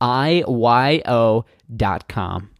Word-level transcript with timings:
I-Y-O 0.00 1.44
dot 1.76 2.08
com. 2.08 2.50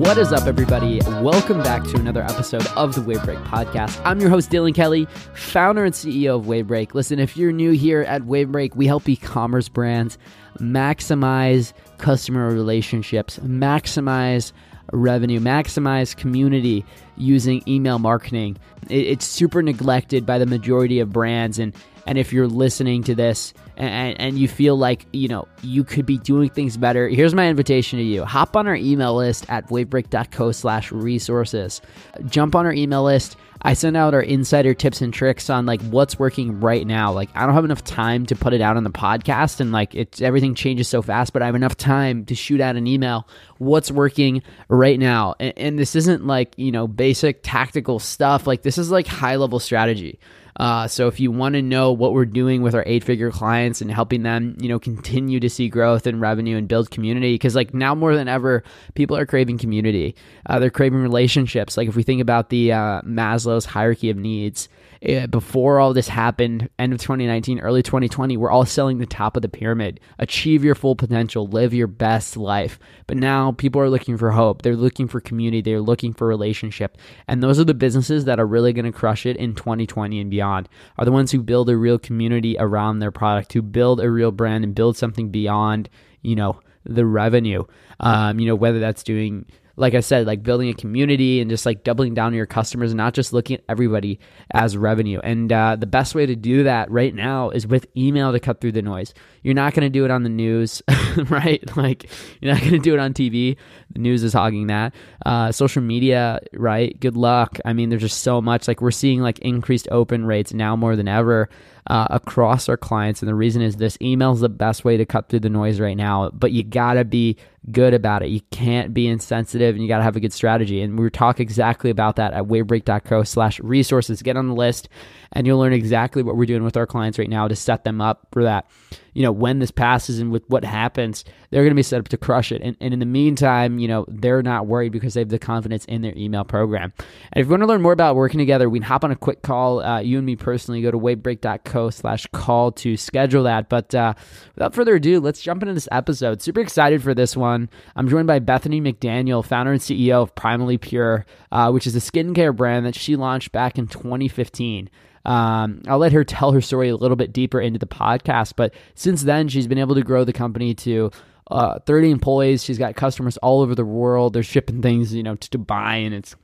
What 0.00 0.18
is 0.18 0.32
up, 0.32 0.48
everybody? 0.48 0.98
Welcome 1.22 1.62
back 1.62 1.84
to 1.84 1.96
another 1.96 2.22
episode 2.24 2.66
of 2.76 2.96
the 2.96 3.00
Wavebreak 3.00 3.44
Podcast. 3.44 4.00
I'm 4.04 4.18
your 4.18 4.28
host, 4.28 4.50
Dylan 4.50 4.74
Kelly, 4.74 5.06
founder 5.34 5.84
and 5.84 5.94
CEO 5.94 6.36
of 6.36 6.46
Wavebreak. 6.46 6.94
Listen, 6.94 7.20
if 7.20 7.36
you're 7.36 7.52
new 7.52 7.70
here 7.70 8.02
at 8.02 8.22
Wavebreak, 8.22 8.74
we 8.74 8.88
help 8.88 9.08
e 9.08 9.14
commerce 9.14 9.68
brands 9.68 10.18
maximize 10.58 11.72
customer 11.98 12.52
relationships, 12.52 13.38
maximize 13.38 14.52
revenue, 14.92 15.40
maximize 15.40 16.16
community 16.16 16.84
using 17.16 17.62
email 17.68 17.98
marketing. 17.98 18.56
it's 18.88 19.26
super 19.26 19.62
neglected 19.62 20.24
by 20.24 20.38
the 20.38 20.46
majority 20.46 21.00
of 21.00 21.12
brands. 21.12 21.58
And, 21.58 21.74
and 22.06 22.18
if 22.18 22.32
you're 22.32 22.48
listening 22.48 23.02
to 23.04 23.14
this 23.14 23.52
and, 23.76 24.18
and 24.18 24.38
you 24.38 24.48
feel 24.48 24.76
like, 24.76 25.06
you 25.12 25.28
know, 25.28 25.46
you 25.62 25.84
could 25.84 26.06
be 26.06 26.18
doing 26.18 26.48
things 26.48 26.76
better, 26.76 27.08
here's 27.08 27.34
my 27.34 27.48
invitation 27.48 27.98
to 27.98 28.04
you. 28.04 28.24
Hop 28.24 28.56
on 28.56 28.66
our 28.66 28.74
email 28.74 29.14
list 29.14 29.46
at 29.48 29.68
wavebreak.co 29.68 30.52
slash 30.52 30.90
resources. 30.90 31.80
Jump 32.26 32.54
on 32.54 32.66
our 32.66 32.72
email 32.72 33.04
list 33.04 33.36
I 33.62 33.74
send 33.74 33.96
out 33.96 34.14
our 34.14 34.22
insider 34.22 34.72
tips 34.72 35.02
and 35.02 35.12
tricks 35.12 35.50
on 35.50 35.66
like 35.66 35.82
what's 35.82 36.18
working 36.18 36.60
right 36.60 36.86
now. 36.86 37.12
Like 37.12 37.28
I 37.34 37.44
don't 37.44 37.54
have 37.54 37.64
enough 37.64 37.84
time 37.84 38.24
to 38.26 38.36
put 38.36 38.52
it 38.52 38.60
out 38.60 38.76
on 38.76 38.84
the 38.84 38.90
podcast 38.90 39.60
and 39.60 39.70
like 39.70 39.94
it's 39.94 40.22
everything 40.22 40.54
changes 40.54 40.88
so 40.88 41.02
fast, 41.02 41.32
but 41.32 41.42
I 41.42 41.46
have 41.46 41.54
enough 41.54 41.76
time 41.76 42.24
to 42.26 42.34
shoot 42.34 42.60
out 42.60 42.76
an 42.76 42.86
email 42.86 43.28
what's 43.58 43.90
working 43.90 44.42
right 44.68 44.98
now. 44.98 45.34
And, 45.38 45.52
and 45.56 45.78
this 45.78 45.94
isn't 45.94 46.26
like, 46.26 46.54
you 46.56 46.72
know, 46.72 46.88
basic 46.88 47.40
tactical 47.42 47.98
stuff. 47.98 48.46
Like 48.46 48.62
this 48.62 48.78
is 48.78 48.90
like 48.90 49.06
high 49.06 49.36
level 49.36 49.58
strategy. 49.58 50.18
Uh, 50.56 50.88
so 50.88 51.06
if 51.06 51.20
you 51.20 51.30
want 51.30 51.54
to 51.54 51.62
know 51.62 51.92
what 51.92 52.12
we're 52.12 52.24
doing 52.24 52.62
with 52.62 52.74
our 52.74 52.84
eight 52.86 53.04
figure 53.04 53.30
clients 53.30 53.80
and 53.80 53.90
helping 53.90 54.22
them, 54.22 54.56
you 54.60 54.68
know, 54.68 54.78
continue 54.78 55.40
to 55.40 55.48
see 55.48 55.68
growth 55.68 56.06
and 56.06 56.20
revenue 56.20 56.56
and 56.56 56.68
build 56.68 56.90
community, 56.90 57.34
because 57.34 57.54
like 57.54 57.72
now 57.72 57.94
more 57.94 58.14
than 58.14 58.28
ever, 58.28 58.62
people 58.94 59.16
are 59.16 59.26
craving 59.26 59.58
community. 59.58 60.14
Uh, 60.46 60.58
they're 60.58 60.70
craving 60.70 61.00
relationships. 61.00 61.76
Like 61.76 61.88
if 61.88 61.96
we 61.96 62.02
think 62.02 62.20
about 62.20 62.48
the 62.48 62.72
uh, 62.72 63.02
Maslow's 63.02 63.64
hierarchy 63.64 64.10
of 64.10 64.16
needs, 64.16 64.68
before 65.00 65.80
all 65.80 65.94
this 65.94 66.08
happened, 66.08 66.68
end 66.78 66.92
of 66.92 67.00
2019, 67.00 67.60
early 67.60 67.82
2020, 67.82 68.36
we're 68.36 68.50
all 68.50 68.66
selling 68.66 68.98
the 68.98 69.06
top 69.06 69.34
of 69.34 69.42
the 69.42 69.48
pyramid. 69.48 69.98
Achieve 70.18 70.62
your 70.62 70.74
full 70.74 70.94
potential, 70.94 71.46
live 71.46 71.72
your 71.72 71.86
best 71.86 72.36
life. 72.36 72.78
But 73.06 73.16
now 73.16 73.52
people 73.52 73.80
are 73.80 73.88
looking 73.88 74.18
for 74.18 74.30
hope. 74.30 74.60
They're 74.60 74.76
looking 74.76 75.08
for 75.08 75.20
community. 75.20 75.62
They're 75.62 75.80
looking 75.80 76.12
for 76.12 76.26
relationship. 76.26 76.98
And 77.26 77.42
those 77.42 77.58
are 77.58 77.64
the 77.64 77.72
businesses 77.72 78.26
that 78.26 78.38
are 78.38 78.46
really 78.46 78.74
going 78.74 78.84
to 78.84 78.92
crush 78.92 79.24
it 79.24 79.38
in 79.38 79.54
2020 79.54 80.20
and 80.20 80.30
beyond. 80.30 80.68
Are 80.98 81.06
the 81.06 81.12
ones 81.12 81.32
who 81.32 81.42
build 81.42 81.70
a 81.70 81.76
real 81.76 81.98
community 81.98 82.56
around 82.58 82.98
their 82.98 83.10
product, 83.10 83.54
who 83.54 83.62
build 83.62 84.00
a 84.00 84.10
real 84.10 84.32
brand 84.32 84.64
and 84.64 84.74
build 84.74 84.98
something 84.98 85.30
beyond, 85.30 85.88
you 86.20 86.36
know, 86.36 86.60
the 86.84 87.06
revenue. 87.06 87.64
Um, 88.00 88.38
you 88.38 88.46
know, 88.46 88.54
whether 88.54 88.80
that's 88.80 89.02
doing 89.02 89.46
like 89.80 89.94
I 89.94 90.00
said, 90.00 90.26
like 90.26 90.42
building 90.42 90.68
a 90.68 90.74
community 90.74 91.40
and 91.40 91.50
just 91.50 91.64
like 91.64 91.84
doubling 91.84 92.12
down 92.12 92.26
on 92.26 92.34
your 92.34 92.46
customers 92.46 92.90
and 92.90 92.98
not 92.98 93.14
just 93.14 93.32
looking 93.32 93.56
at 93.56 93.64
everybody 93.66 94.20
as 94.52 94.76
revenue. 94.76 95.20
And 95.24 95.50
uh, 95.50 95.76
the 95.76 95.86
best 95.86 96.14
way 96.14 96.26
to 96.26 96.36
do 96.36 96.64
that 96.64 96.90
right 96.90 97.14
now 97.14 97.48
is 97.48 97.66
with 97.66 97.86
email 97.96 98.30
to 98.32 98.38
cut 98.38 98.60
through 98.60 98.72
the 98.72 98.82
noise. 98.82 99.14
You're 99.42 99.54
not 99.54 99.72
going 99.72 99.84
to 99.84 99.90
do 99.90 100.04
it 100.04 100.10
on 100.10 100.22
the 100.22 100.28
news, 100.28 100.82
right? 101.16 101.64
Like 101.76 102.10
you're 102.40 102.52
not 102.52 102.60
going 102.60 102.74
to 102.74 102.78
do 102.78 102.92
it 102.92 103.00
on 103.00 103.14
TV. 103.14 103.56
The 103.92 103.98
news 103.98 104.22
is 104.22 104.34
hogging 104.34 104.66
that. 104.66 104.94
Uh, 105.24 105.50
social 105.50 105.82
media, 105.82 106.40
right? 106.52 106.98
Good 107.00 107.16
luck. 107.16 107.58
I 107.64 107.72
mean, 107.72 107.88
there's 107.88 108.02
just 108.02 108.22
so 108.22 108.42
much. 108.42 108.68
Like 108.68 108.82
we're 108.82 108.90
seeing 108.90 109.20
like 109.20 109.38
increased 109.38 109.88
open 109.90 110.26
rates 110.26 110.52
now 110.52 110.76
more 110.76 110.94
than 110.94 111.08
ever 111.08 111.48
uh, 111.90 112.06
across 112.08 112.68
our 112.68 112.76
clients. 112.76 113.20
And 113.20 113.28
the 113.28 113.34
reason 113.34 113.62
is 113.62 113.74
this 113.76 113.98
email 114.00 114.30
is 114.30 114.38
the 114.38 114.48
best 114.48 114.84
way 114.84 114.96
to 114.96 115.04
cut 115.04 115.28
through 115.28 115.40
the 115.40 115.50
noise 115.50 115.80
right 115.80 115.96
now, 115.96 116.30
but 116.30 116.52
you 116.52 116.62
got 116.62 116.94
to 116.94 117.04
be 117.04 117.36
good 117.72 117.94
about 117.94 118.22
it. 118.22 118.28
You 118.28 118.40
can't 118.52 118.94
be 118.94 119.08
insensitive 119.08 119.74
and 119.74 119.82
you 119.82 119.88
got 119.88 119.98
to 119.98 120.04
have 120.04 120.14
a 120.14 120.20
good 120.20 120.32
strategy. 120.32 120.82
And 120.82 120.96
we 120.96 121.10
talk 121.10 121.40
exactly 121.40 121.90
about 121.90 122.14
that 122.14 122.32
at 122.32 122.44
wavebreak.co 122.44 123.24
slash 123.24 123.58
resources. 123.58 124.22
Get 124.22 124.36
on 124.36 124.46
the 124.46 124.54
list 124.54 124.88
and 125.32 125.48
you'll 125.48 125.58
learn 125.58 125.72
exactly 125.72 126.22
what 126.22 126.36
we're 126.36 126.46
doing 126.46 126.62
with 126.62 126.76
our 126.76 126.86
clients 126.86 127.18
right 127.18 127.28
now 127.28 127.48
to 127.48 127.56
set 127.56 127.82
them 127.82 128.00
up 128.00 128.28
for 128.30 128.44
that. 128.44 128.70
You 129.14 129.22
know, 129.22 129.32
when 129.32 129.58
this 129.58 129.70
passes 129.70 130.18
and 130.18 130.30
with 130.30 130.48
what 130.48 130.64
happens, 130.64 131.24
they're 131.50 131.62
going 131.62 131.72
to 131.72 131.76
be 131.76 131.82
set 131.82 132.00
up 132.00 132.08
to 132.08 132.16
crush 132.16 132.52
it. 132.52 132.62
And, 132.62 132.76
and 132.80 132.92
in 132.92 133.00
the 133.00 133.06
meantime, 133.06 133.78
you 133.78 133.88
know, 133.88 134.04
they're 134.08 134.42
not 134.42 134.66
worried 134.66 134.92
because 134.92 135.14
they 135.14 135.20
have 135.20 135.28
the 135.28 135.38
confidence 135.38 135.84
in 135.86 136.02
their 136.02 136.16
email 136.16 136.44
program. 136.44 136.92
And 137.32 137.42
if 137.42 137.46
you 137.46 137.50
want 137.50 137.62
to 137.62 137.66
learn 137.66 137.82
more 137.82 137.92
about 137.92 138.16
working 138.16 138.38
together, 138.38 138.68
we 138.68 138.78
can 138.78 138.86
hop 138.86 139.04
on 139.04 139.10
a 139.10 139.16
quick 139.16 139.42
call. 139.42 139.80
Uh, 139.80 140.00
you 140.00 140.18
and 140.18 140.26
me 140.26 140.36
personally, 140.36 140.82
go 140.82 140.90
to 140.90 140.98
wavebreak.co 140.98 141.90
slash 141.90 142.26
call 142.32 142.72
to 142.72 142.96
schedule 142.96 143.44
that. 143.44 143.68
But 143.68 143.94
uh, 143.94 144.14
without 144.54 144.74
further 144.74 144.94
ado, 144.96 145.20
let's 145.20 145.40
jump 145.40 145.62
into 145.62 145.74
this 145.74 145.88
episode. 145.90 146.42
Super 146.42 146.60
excited 146.60 147.02
for 147.02 147.14
this 147.14 147.36
one. 147.36 147.68
I'm 147.96 148.08
joined 148.08 148.26
by 148.26 148.38
Bethany 148.38 148.80
McDaniel, 148.80 149.44
founder 149.44 149.72
and 149.72 149.80
CEO 149.80 150.22
of 150.22 150.34
Primally 150.34 150.80
Pure, 150.80 151.26
uh, 151.52 151.70
which 151.70 151.86
is 151.86 151.96
a 151.96 152.00
skincare 152.00 152.54
brand 152.54 152.86
that 152.86 152.94
she 152.94 153.16
launched 153.16 153.52
back 153.52 153.78
in 153.78 153.86
2015. 153.86 154.88
Um, 155.24 155.82
I'll 155.86 155.98
let 155.98 156.12
her 156.12 156.24
tell 156.24 156.52
her 156.52 156.60
story 156.60 156.88
a 156.88 156.96
little 156.96 157.16
bit 157.16 157.32
deeper 157.32 157.60
into 157.60 157.78
the 157.78 157.86
podcast, 157.86 158.54
but 158.56 158.74
since 158.94 159.22
then, 159.22 159.48
she's 159.48 159.66
been 159.66 159.78
able 159.78 159.94
to 159.94 160.02
grow 160.02 160.24
the 160.24 160.32
company 160.32 160.74
to 160.74 161.10
uh, 161.50 161.78
30 161.80 162.10
employees. 162.10 162.62
She's 162.62 162.78
got 162.78 162.94
customers 162.96 163.36
all 163.38 163.60
over 163.60 163.74
the 163.74 163.84
world. 163.84 164.32
They're 164.32 164.42
shipping 164.42 164.82
things, 164.82 165.12
you 165.12 165.22
know, 165.22 165.34
to 165.34 165.58
Dubai, 165.58 166.06
and 166.06 166.14
it's 166.14 166.36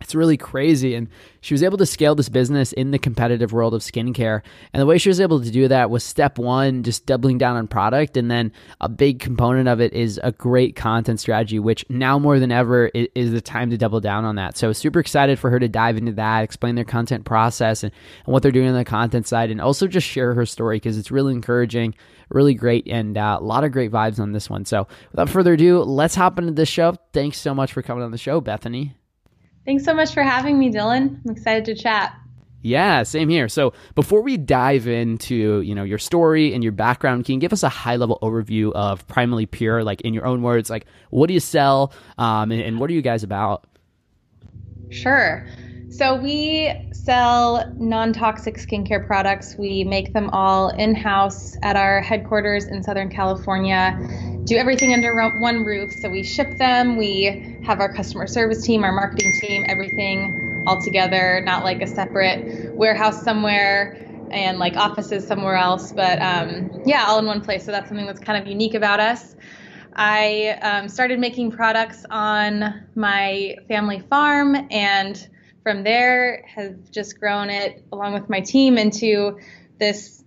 it's 0.00 0.14
really 0.14 0.36
crazy. 0.36 0.94
And 0.94 1.08
she 1.40 1.54
was 1.54 1.62
able 1.62 1.78
to 1.78 1.86
scale 1.86 2.14
this 2.14 2.28
business 2.28 2.72
in 2.72 2.90
the 2.90 2.98
competitive 2.98 3.52
world 3.52 3.74
of 3.74 3.80
skincare. 3.80 4.42
And 4.72 4.80
the 4.80 4.86
way 4.86 4.98
she 4.98 5.08
was 5.08 5.20
able 5.20 5.40
to 5.42 5.50
do 5.50 5.68
that 5.68 5.90
was 5.90 6.04
step 6.04 6.38
one, 6.38 6.82
just 6.82 7.06
doubling 7.06 7.38
down 7.38 7.56
on 7.56 7.68
product. 7.68 8.16
And 8.16 8.30
then 8.30 8.52
a 8.80 8.88
big 8.88 9.20
component 9.20 9.68
of 9.68 9.80
it 9.80 9.92
is 9.92 10.20
a 10.22 10.32
great 10.32 10.76
content 10.76 11.20
strategy, 11.20 11.58
which 11.58 11.84
now 11.88 12.18
more 12.18 12.38
than 12.38 12.52
ever 12.52 12.90
is 12.94 13.32
the 13.32 13.40
time 13.40 13.70
to 13.70 13.78
double 13.78 14.00
down 14.00 14.24
on 14.24 14.36
that. 14.36 14.56
So 14.56 14.72
super 14.72 15.00
excited 15.00 15.38
for 15.38 15.50
her 15.50 15.58
to 15.58 15.68
dive 15.68 15.96
into 15.96 16.12
that, 16.12 16.42
explain 16.42 16.74
their 16.74 16.84
content 16.84 17.24
process 17.24 17.82
and, 17.82 17.92
and 18.26 18.32
what 18.32 18.42
they're 18.42 18.52
doing 18.52 18.68
on 18.68 18.74
the 18.74 18.84
content 18.84 19.26
side, 19.26 19.50
and 19.50 19.60
also 19.60 19.86
just 19.86 20.06
share 20.06 20.34
her 20.34 20.46
story 20.46 20.76
because 20.76 20.98
it's 20.98 21.10
really 21.10 21.32
encouraging, 21.32 21.94
really 22.28 22.54
great, 22.54 22.86
and 22.88 23.16
uh, 23.16 23.38
a 23.40 23.44
lot 23.44 23.64
of 23.64 23.72
great 23.72 23.90
vibes 23.90 24.18
on 24.18 24.32
this 24.32 24.50
one. 24.50 24.64
So 24.64 24.86
without 25.12 25.30
further 25.30 25.54
ado, 25.54 25.82
let's 25.82 26.14
hop 26.14 26.38
into 26.38 26.52
this 26.52 26.68
show. 26.68 26.96
Thanks 27.12 27.38
so 27.38 27.54
much 27.54 27.72
for 27.72 27.82
coming 27.82 28.04
on 28.04 28.10
the 28.10 28.18
show, 28.18 28.40
Bethany. 28.40 28.96
Thanks 29.64 29.84
so 29.84 29.94
much 29.94 30.12
for 30.12 30.22
having 30.22 30.58
me, 30.58 30.70
Dylan. 30.70 31.20
I'm 31.24 31.32
excited 31.32 31.64
to 31.66 31.74
chat. 31.74 32.14
Yeah, 32.62 33.02
same 33.02 33.28
here. 33.28 33.48
So 33.50 33.74
before 33.94 34.22
we 34.22 34.38
dive 34.38 34.88
into 34.88 35.60
you 35.60 35.74
know 35.74 35.84
your 35.84 35.98
story 35.98 36.54
and 36.54 36.62
your 36.62 36.72
background, 36.72 37.26
can 37.26 37.34
you 37.34 37.40
give 37.40 37.52
us 37.52 37.62
a 37.62 37.68
high 37.68 37.96
level 37.96 38.18
overview 38.22 38.72
of 38.72 39.06
Primally 39.06 39.50
Pure, 39.50 39.84
like 39.84 40.00
in 40.00 40.14
your 40.14 40.24
own 40.24 40.40
words, 40.40 40.70
like 40.70 40.86
what 41.10 41.26
do 41.26 41.34
you 41.34 41.40
sell, 41.40 41.92
um, 42.16 42.50
and, 42.50 42.62
and 42.62 42.80
what 42.80 42.88
are 42.88 42.94
you 42.94 43.02
guys 43.02 43.22
about? 43.22 43.66
Sure. 44.90 45.46
So 45.96 46.16
we 46.16 46.74
sell 46.92 47.72
non-toxic 47.78 48.56
skincare 48.56 49.06
products. 49.06 49.54
We 49.56 49.84
make 49.84 50.12
them 50.12 50.28
all 50.30 50.70
in-house 50.70 51.56
at 51.62 51.76
our 51.76 52.00
headquarters 52.00 52.64
in 52.64 52.82
Southern 52.82 53.08
California. 53.08 53.96
Do 54.44 54.56
everything 54.56 54.92
under 54.92 55.14
one 55.38 55.64
roof. 55.64 55.92
So 55.92 56.10
we 56.10 56.24
ship 56.24 56.58
them. 56.58 56.96
We 56.96 57.40
have 57.62 57.78
our 57.78 57.88
customer 57.94 58.26
service 58.26 58.66
team, 58.66 58.82
our 58.82 58.90
marketing 58.90 59.34
team, 59.40 59.64
everything 59.68 60.34
all 60.66 60.82
together, 60.82 61.40
not 61.44 61.62
like 61.62 61.80
a 61.80 61.86
separate 61.86 62.44
warehouse 62.76 63.22
somewhere 63.22 63.96
and 64.32 64.58
like 64.58 64.76
offices 64.76 65.24
somewhere 65.24 65.54
else, 65.54 65.92
but 65.92 66.20
um, 66.20 66.72
yeah, 66.84 67.04
all 67.06 67.20
in 67.20 67.26
one 67.26 67.40
place. 67.40 67.64
So 67.64 67.70
that's 67.70 67.86
something 67.86 68.06
that's 68.06 68.18
kind 68.18 68.42
of 68.42 68.48
unique 68.48 68.74
about 68.74 68.98
us. 68.98 69.36
I 69.94 70.58
um, 70.60 70.88
started 70.88 71.20
making 71.20 71.52
products 71.52 72.04
on 72.10 72.82
my 72.96 73.54
family 73.68 74.00
farm 74.00 74.56
and 74.72 75.28
from 75.64 75.82
there 75.82 76.44
have 76.46 76.90
just 76.92 77.18
grown 77.18 77.50
it 77.50 77.82
along 77.90 78.12
with 78.12 78.28
my 78.28 78.40
team 78.40 78.78
into 78.78 79.40
this 79.80 80.22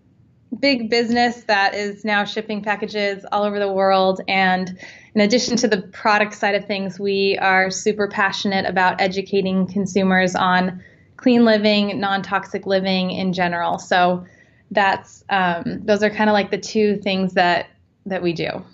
big 0.60 0.90
business 0.90 1.44
that 1.44 1.76
is 1.76 2.04
now 2.04 2.26
shipping 2.26 2.64
packages 2.64 3.24
all 3.32 3.44
over 3.44 3.60
the 3.60 3.72
world. 3.72 4.20
And 4.28 4.78
in 5.14 5.22
addition 5.22 5.56
to 5.58 5.68
the 5.68 5.82
product 5.82 6.34
side 6.34 6.56
of 6.56 6.66
things 6.66 7.00
we 7.00 7.38
are 7.40 7.70
super 7.70 8.08
passionate 8.08 8.66
about 8.66 9.00
educating 9.00 9.68
consumers 9.68 10.36
on 10.36 10.84
clean 11.18 11.46
living 11.46 12.00
non-toxic 12.00 12.66
living 12.66 13.12
in 13.12 13.32
general. 13.32 13.78
So 13.78 14.26
that's 14.72 15.24
um, 15.30 15.82
those 15.86 16.02
are 16.02 16.10
kind 16.10 16.30
of 16.30 16.34
like 16.34 16.50
the 16.50 16.58
two 16.58 16.98
things 16.98 17.34
that 17.34 17.68
that 18.08 18.24
we 18.24 18.34
do 18.34 18.66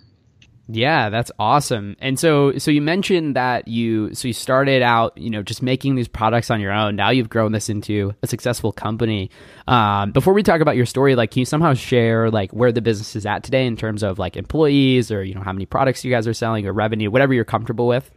yeah, 0.67 1.09
that's 1.09 1.29
awesome. 1.37 1.97
And 1.99 2.17
so 2.17 2.57
so 2.57 2.71
you 2.71 2.81
mentioned 2.81 3.35
that 3.35 3.67
you 3.67 4.13
so 4.13 4.29
you 4.29 4.33
started 4.33 4.81
out, 4.81 5.17
you 5.17 5.29
know, 5.29 5.43
just 5.43 5.61
making 5.61 5.95
these 5.95 6.07
products 6.07 6.49
on 6.49 6.61
your 6.61 6.71
own. 6.71 6.95
Now 6.95 7.09
you've 7.09 7.29
grown 7.29 7.51
this 7.51 7.67
into 7.67 8.13
a 8.23 8.27
successful 8.27 8.71
company. 8.71 9.29
Um, 9.67 10.13
before 10.13 10.33
we 10.33 10.41
talk 10.41 10.61
about 10.61 10.77
your 10.77 10.85
story, 10.85 11.15
like 11.15 11.31
can 11.31 11.41
you 11.41 11.45
somehow 11.45 11.73
share 11.73 12.31
like 12.31 12.51
where 12.51 12.71
the 12.71 12.81
business 12.81 13.13
is 13.15 13.25
at 13.25 13.43
today 13.43 13.65
in 13.65 13.75
terms 13.75 14.03
of 14.03 14.19
like 14.19 14.37
employees 14.37 15.11
or 15.11 15.21
you 15.21 15.33
know 15.35 15.41
how 15.41 15.51
many 15.51 15.65
products 15.65 16.05
you 16.05 16.11
guys 16.11 16.27
are 16.27 16.33
selling 16.33 16.65
or 16.65 16.71
revenue, 16.71 17.11
whatever 17.11 17.33
you're 17.33 17.43
comfortable 17.43 17.87
with? 17.87 18.09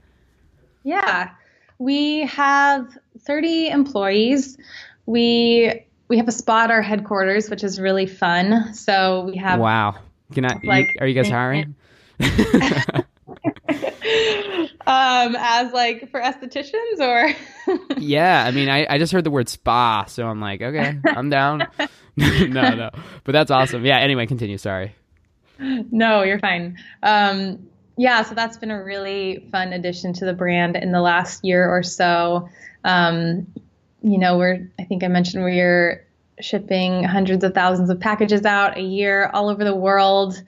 Yeah. 0.84 1.30
We 1.78 2.20
have 2.26 2.96
30 3.22 3.70
employees. 3.70 4.56
We 5.06 5.84
we 6.06 6.16
have 6.16 6.28
a 6.28 6.32
spot 6.32 6.70
our 6.70 6.82
headquarters, 6.82 7.50
which 7.50 7.64
is 7.64 7.80
really 7.80 8.06
fun. 8.06 8.72
So 8.72 9.24
we 9.24 9.36
have 9.38 9.58
Wow. 9.58 9.96
Can 10.32 10.44
I 10.44 10.60
like 10.62 10.86
you, 10.86 10.94
are 11.00 11.06
you 11.08 11.14
guys 11.14 11.28
hiring? 11.28 11.74
um, 14.86 15.36
as 15.36 15.72
like 15.72 16.10
for 16.10 16.20
estheticians 16.20 17.00
or? 17.00 17.34
Yeah 17.98 18.44
i 18.44 18.52
mean 18.52 18.68
I, 18.68 18.86
I 18.88 18.98
just 18.98 19.12
heard 19.12 19.24
the 19.24 19.30
word 19.30 19.48
spa 19.48 20.04
so 20.06 20.26
i'm 20.28 20.40
like 20.40 20.62
okay 20.62 20.98
i'm 21.04 21.30
down. 21.30 21.66
No 22.18 22.74
no 22.74 22.90
but 23.24 23.32
that's 23.32 23.50
awesome. 23.50 23.84
Yeah 23.84 23.98
anyway 23.98 24.24
continue 24.26 24.56
sorry. 24.56 24.94
No 25.58 26.22
you're 26.22 26.38
fine. 26.38 26.78
Um, 27.02 27.68
yeah 27.98 28.22
so 28.22 28.34
that's 28.34 28.56
been 28.56 28.70
a 28.70 28.82
really 28.82 29.46
fun 29.52 29.74
addition 29.74 30.12
to 30.14 30.24
the 30.24 30.32
brand 30.32 30.76
in 30.76 30.92
the 30.92 31.00
last 31.02 31.44
year 31.44 31.68
or 31.68 31.82
so. 31.82 32.48
Um, 32.84 33.46
you 34.02 34.18
know 34.18 34.38
we're 34.38 34.70
i 34.78 34.84
think 34.84 35.02
i 35.02 35.08
mentioned 35.08 35.42
we're 35.42 36.06
shipping 36.40 37.02
hundreds 37.02 37.42
of 37.44 37.54
thousands 37.54 37.90
of 37.90 37.98
packages 37.98 38.44
out 38.44 38.76
a 38.76 38.82
year 38.82 39.30
all 39.32 39.48
over 39.48 39.64
the 39.64 39.74
world 39.74 40.42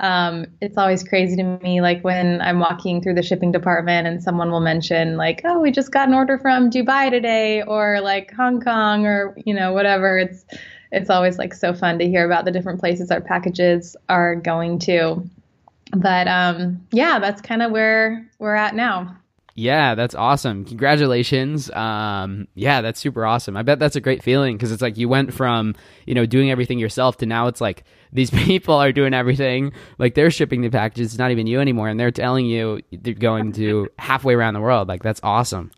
um, 0.00 0.46
it's 0.60 0.78
always 0.78 1.02
crazy 1.02 1.36
to 1.36 1.42
me, 1.42 1.80
like 1.80 2.02
when 2.02 2.40
I'm 2.40 2.60
walking 2.60 3.02
through 3.02 3.14
the 3.14 3.22
shipping 3.22 3.50
department 3.50 4.06
and 4.06 4.22
someone 4.22 4.50
will 4.50 4.60
mention, 4.60 5.16
like, 5.16 5.42
oh, 5.44 5.58
we 5.58 5.72
just 5.72 5.90
got 5.90 6.08
an 6.08 6.14
order 6.14 6.38
from 6.38 6.70
Dubai 6.70 7.10
today, 7.10 7.62
or 7.62 8.00
like 8.00 8.32
Hong 8.32 8.60
Kong, 8.60 9.06
or 9.06 9.34
you 9.44 9.52
know, 9.54 9.72
whatever. 9.72 10.18
It's 10.18 10.44
it's 10.92 11.10
always 11.10 11.36
like 11.36 11.52
so 11.52 11.74
fun 11.74 11.98
to 11.98 12.08
hear 12.08 12.24
about 12.24 12.44
the 12.44 12.52
different 12.52 12.80
places 12.80 13.10
our 13.10 13.20
packages 13.20 13.96
are 14.08 14.36
going 14.36 14.78
to. 14.80 15.22
But 15.96 16.28
um, 16.28 16.86
yeah, 16.92 17.18
that's 17.18 17.40
kind 17.40 17.62
of 17.62 17.72
where 17.72 18.30
we're 18.38 18.54
at 18.54 18.76
now. 18.76 19.17
Yeah, 19.58 19.96
that's 19.96 20.14
awesome. 20.14 20.64
Congratulations. 20.64 21.68
Um, 21.72 22.46
yeah, 22.54 22.80
that's 22.80 23.00
super 23.00 23.26
awesome. 23.26 23.56
I 23.56 23.64
bet 23.64 23.80
that's 23.80 23.96
a 23.96 24.00
great 24.00 24.22
feeling 24.22 24.56
because 24.56 24.70
it's 24.70 24.80
like 24.80 24.96
you 24.96 25.08
went 25.08 25.34
from, 25.34 25.74
you 26.06 26.14
know, 26.14 26.26
doing 26.26 26.48
everything 26.48 26.78
yourself 26.78 27.16
to 27.16 27.26
now 27.26 27.48
it's 27.48 27.60
like 27.60 27.82
these 28.12 28.30
people 28.46 28.76
are 28.76 28.92
doing 28.92 29.14
everything. 29.14 29.72
Like 29.98 30.14
they're 30.14 30.30
shipping 30.30 30.60
the 30.60 30.70
packages. 30.70 31.08
It's 31.08 31.18
not 31.18 31.32
even 31.32 31.48
you 31.48 31.60
anymore. 31.60 31.88
And 31.88 31.98
they're 31.98 32.12
telling 32.12 32.46
you 32.46 32.82
they're 32.92 33.14
going 33.14 33.50
to 33.54 33.88
halfway 33.98 34.34
around 34.34 34.54
the 34.54 34.60
world. 34.60 34.86
Like 34.86 35.02
that's 35.02 35.20
awesome. 35.24 35.72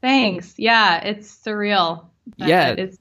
Thanks. 0.00 0.54
Yeah, 0.56 1.02
it's 1.02 1.28
surreal. 1.44 2.06
Yeah. 2.36 2.76
It's 2.78 2.96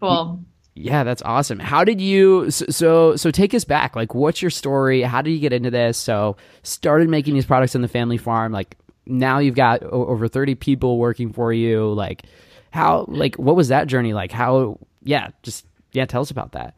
cool. 0.00 0.42
Yeah, 0.80 1.04
that's 1.04 1.22
awesome. 1.22 1.58
How 1.58 1.84
did 1.84 2.00
you 2.00 2.50
so, 2.50 3.16
so, 3.16 3.30
take 3.30 3.54
us 3.54 3.64
back? 3.64 3.94
Like 3.94 4.14
what's 4.14 4.40
your 4.40 4.50
story? 4.50 5.02
How 5.02 5.22
did 5.22 5.32
you 5.32 5.38
get 5.38 5.52
into 5.52 5.70
this? 5.70 5.98
So 5.98 6.36
started 6.62 7.08
making 7.08 7.34
these 7.34 7.46
products 7.46 7.74
on 7.74 7.82
the 7.82 7.88
family 7.88 8.16
farm 8.16 8.52
like 8.52 8.76
now 9.06 9.38
you've 9.38 9.54
got 9.54 9.82
over 9.82 10.28
30 10.28 10.54
people 10.54 10.98
working 10.98 11.32
for 11.32 11.52
you 11.52 11.92
like 11.92 12.22
how 12.70 13.04
like 13.08 13.36
what 13.36 13.56
was 13.56 13.68
that 13.68 13.88
journey 13.88 14.12
like? 14.12 14.32
How 14.32 14.78
yeah, 15.02 15.28
just 15.42 15.66
yeah, 15.92 16.06
tell 16.06 16.22
us 16.22 16.30
about 16.30 16.52
that. 16.52 16.74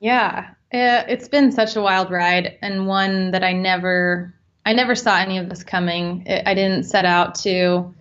Yeah, 0.00 0.50
uh, 0.72 1.04
it's 1.08 1.28
been 1.28 1.52
such 1.52 1.76
a 1.76 1.82
wild 1.82 2.10
ride 2.10 2.58
and 2.62 2.86
one 2.86 3.32
that 3.32 3.44
I 3.44 3.52
never 3.52 4.34
I 4.64 4.72
never 4.72 4.94
saw 4.94 5.16
any 5.18 5.38
of 5.38 5.48
this 5.48 5.62
coming. 5.62 6.26
I 6.28 6.54
didn't 6.54 6.84
set 6.84 7.04
out 7.04 7.36
to 7.36 7.94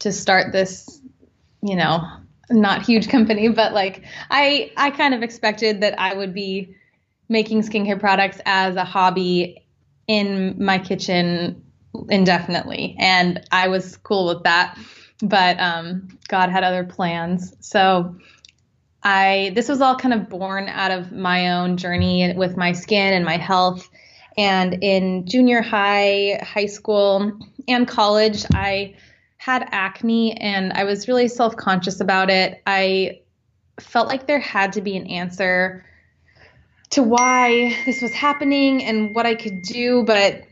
to 0.00 0.12
start 0.12 0.52
this, 0.52 1.00
you 1.62 1.76
know, 1.76 2.02
not 2.50 2.82
huge 2.82 3.08
company, 3.16 3.48
but 3.48 3.72
like 3.72 4.02
I 4.30 4.72
I 4.76 4.90
kind 4.90 5.14
of 5.14 5.22
expected 5.22 5.80
that 5.82 5.98
I 5.98 6.14
would 6.14 6.34
be 6.34 6.76
making 7.28 7.62
skincare 7.62 7.98
products 7.98 8.40
as 8.44 8.76
a 8.76 8.84
hobby 8.84 9.66
in 10.06 10.62
my 10.62 10.78
kitchen 10.78 11.62
indefinitely, 12.08 12.96
and 12.98 13.40
I 13.50 13.68
was 13.68 13.96
cool 13.98 14.26
with 14.34 14.44
that. 14.44 14.78
But 15.22 15.58
um, 15.60 16.18
God 16.28 16.50
had 16.50 16.64
other 16.64 16.84
plans, 16.84 17.54
so 17.60 18.16
I 19.02 19.52
this 19.54 19.68
was 19.68 19.80
all 19.80 19.96
kind 19.96 20.14
of 20.14 20.28
born 20.28 20.68
out 20.68 20.90
of 20.90 21.12
my 21.12 21.52
own 21.52 21.76
journey 21.76 22.34
with 22.34 22.56
my 22.56 22.72
skin 22.72 23.12
and 23.12 23.24
my 23.24 23.36
health. 23.36 23.88
And 24.36 24.82
in 24.82 25.26
junior 25.26 25.62
high, 25.62 26.40
high 26.42 26.66
school, 26.66 27.38
and 27.68 27.86
college, 27.86 28.44
I 28.52 28.96
had 29.44 29.68
acne 29.72 30.32
and 30.38 30.72
I 30.72 30.84
was 30.84 31.06
really 31.06 31.28
self 31.28 31.54
conscious 31.54 32.00
about 32.00 32.30
it. 32.30 32.62
I 32.66 33.20
felt 33.78 34.08
like 34.08 34.26
there 34.26 34.38
had 34.38 34.72
to 34.72 34.80
be 34.80 34.96
an 34.96 35.06
answer 35.06 35.84
to 36.90 37.02
why 37.02 37.76
this 37.84 38.00
was 38.00 38.14
happening 38.14 38.82
and 38.82 39.14
what 39.14 39.26
I 39.26 39.34
could 39.34 39.60
do. 39.60 40.02
But 40.06 40.44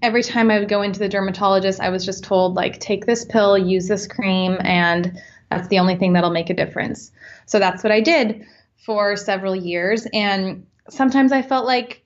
every 0.00 0.22
time 0.22 0.50
I 0.50 0.58
would 0.58 0.70
go 0.70 0.80
into 0.80 0.98
the 0.98 1.08
dermatologist, 1.08 1.80
I 1.80 1.90
was 1.90 2.02
just 2.02 2.24
told, 2.24 2.54
like, 2.54 2.80
take 2.80 3.04
this 3.04 3.26
pill, 3.26 3.58
use 3.58 3.88
this 3.88 4.06
cream, 4.06 4.56
and 4.60 5.20
that's 5.50 5.68
the 5.68 5.78
only 5.78 5.96
thing 5.96 6.14
that'll 6.14 6.30
make 6.30 6.48
a 6.48 6.54
difference. 6.54 7.12
So 7.44 7.58
that's 7.58 7.84
what 7.84 7.92
I 7.92 8.00
did 8.00 8.46
for 8.86 9.16
several 9.16 9.54
years. 9.54 10.06
And 10.14 10.66
sometimes 10.88 11.32
I 11.32 11.42
felt 11.42 11.66
like 11.66 12.02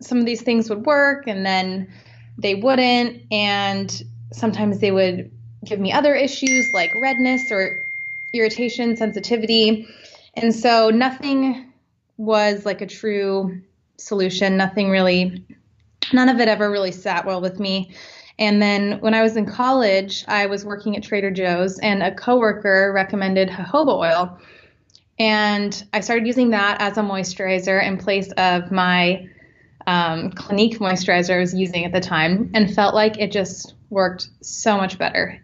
some 0.00 0.16
of 0.16 0.24
these 0.24 0.40
things 0.40 0.70
would 0.70 0.86
work 0.86 1.26
and 1.26 1.44
then 1.44 1.92
they 2.38 2.54
wouldn't. 2.54 3.20
And 3.30 4.02
sometimes 4.32 4.78
they 4.78 4.90
would 4.90 5.30
give 5.64 5.80
me 5.80 5.92
other 5.92 6.14
issues 6.14 6.72
like 6.72 6.94
redness 6.96 7.50
or 7.50 7.84
irritation, 8.32 8.96
sensitivity. 8.96 9.88
And 10.34 10.54
so 10.54 10.90
nothing 10.90 11.72
was 12.16 12.64
like 12.66 12.80
a 12.80 12.86
true 12.86 13.60
solution. 13.96 14.56
Nothing 14.56 14.90
really, 14.90 15.44
none 16.12 16.28
of 16.28 16.40
it 16.40 16.48
ever 16.48 16.70
really 16.70 16.92
sat 16.92 17.24
well 17.24 17.40
with 17.40 17.58
me. 17.58 17.94
And 18.38 18.60
then 18.60 19.00
when 19.00 19.14
I 19.14 19.22
was 19.22 19.36
in 19.36 19.46
college, 19.46 20.24
I 20.26 20.46
was 20.46 20.64
working 20.64 20.96
at 20.96 21.04
Trader 21.04 21.30
Joe's, 21.30 21.78
and 21.78 22.02
a 22.02 22.12
coworker 22.12 22.92
recommended 22.92 23.48
jojoba 23.48 23.96
oil. 23.96 24.38
And 25.20 25.84
I 25.92 26.00
started 26.00 26.26
using 26.26 26.50
that 26.50 26.80
as 26.80 26.98
a 26.98 27.02
moisturizer 27.02 27.80
in 27.86 27.96
place 27.96 28.32
of 28.32 28.72
my 28.72 29.28
um, 29.86 30.32
Clinique 30.32 30.80
moisturizer 30.80 31.36
I 31.36 31.38
was 31.38 31.54
using 31.54 31.84
at 31.84 31.92
the 31.92 32.00
time, 32.00 32.50
and 32.54 32.74
felt 32.74 32.94
like 32.94 33.18
it 33.18 33.30
just 33.30 33.74
worked 33.90 34.28
so 34.40 34.76
much 34.76 34.98
better. 34.98 35.40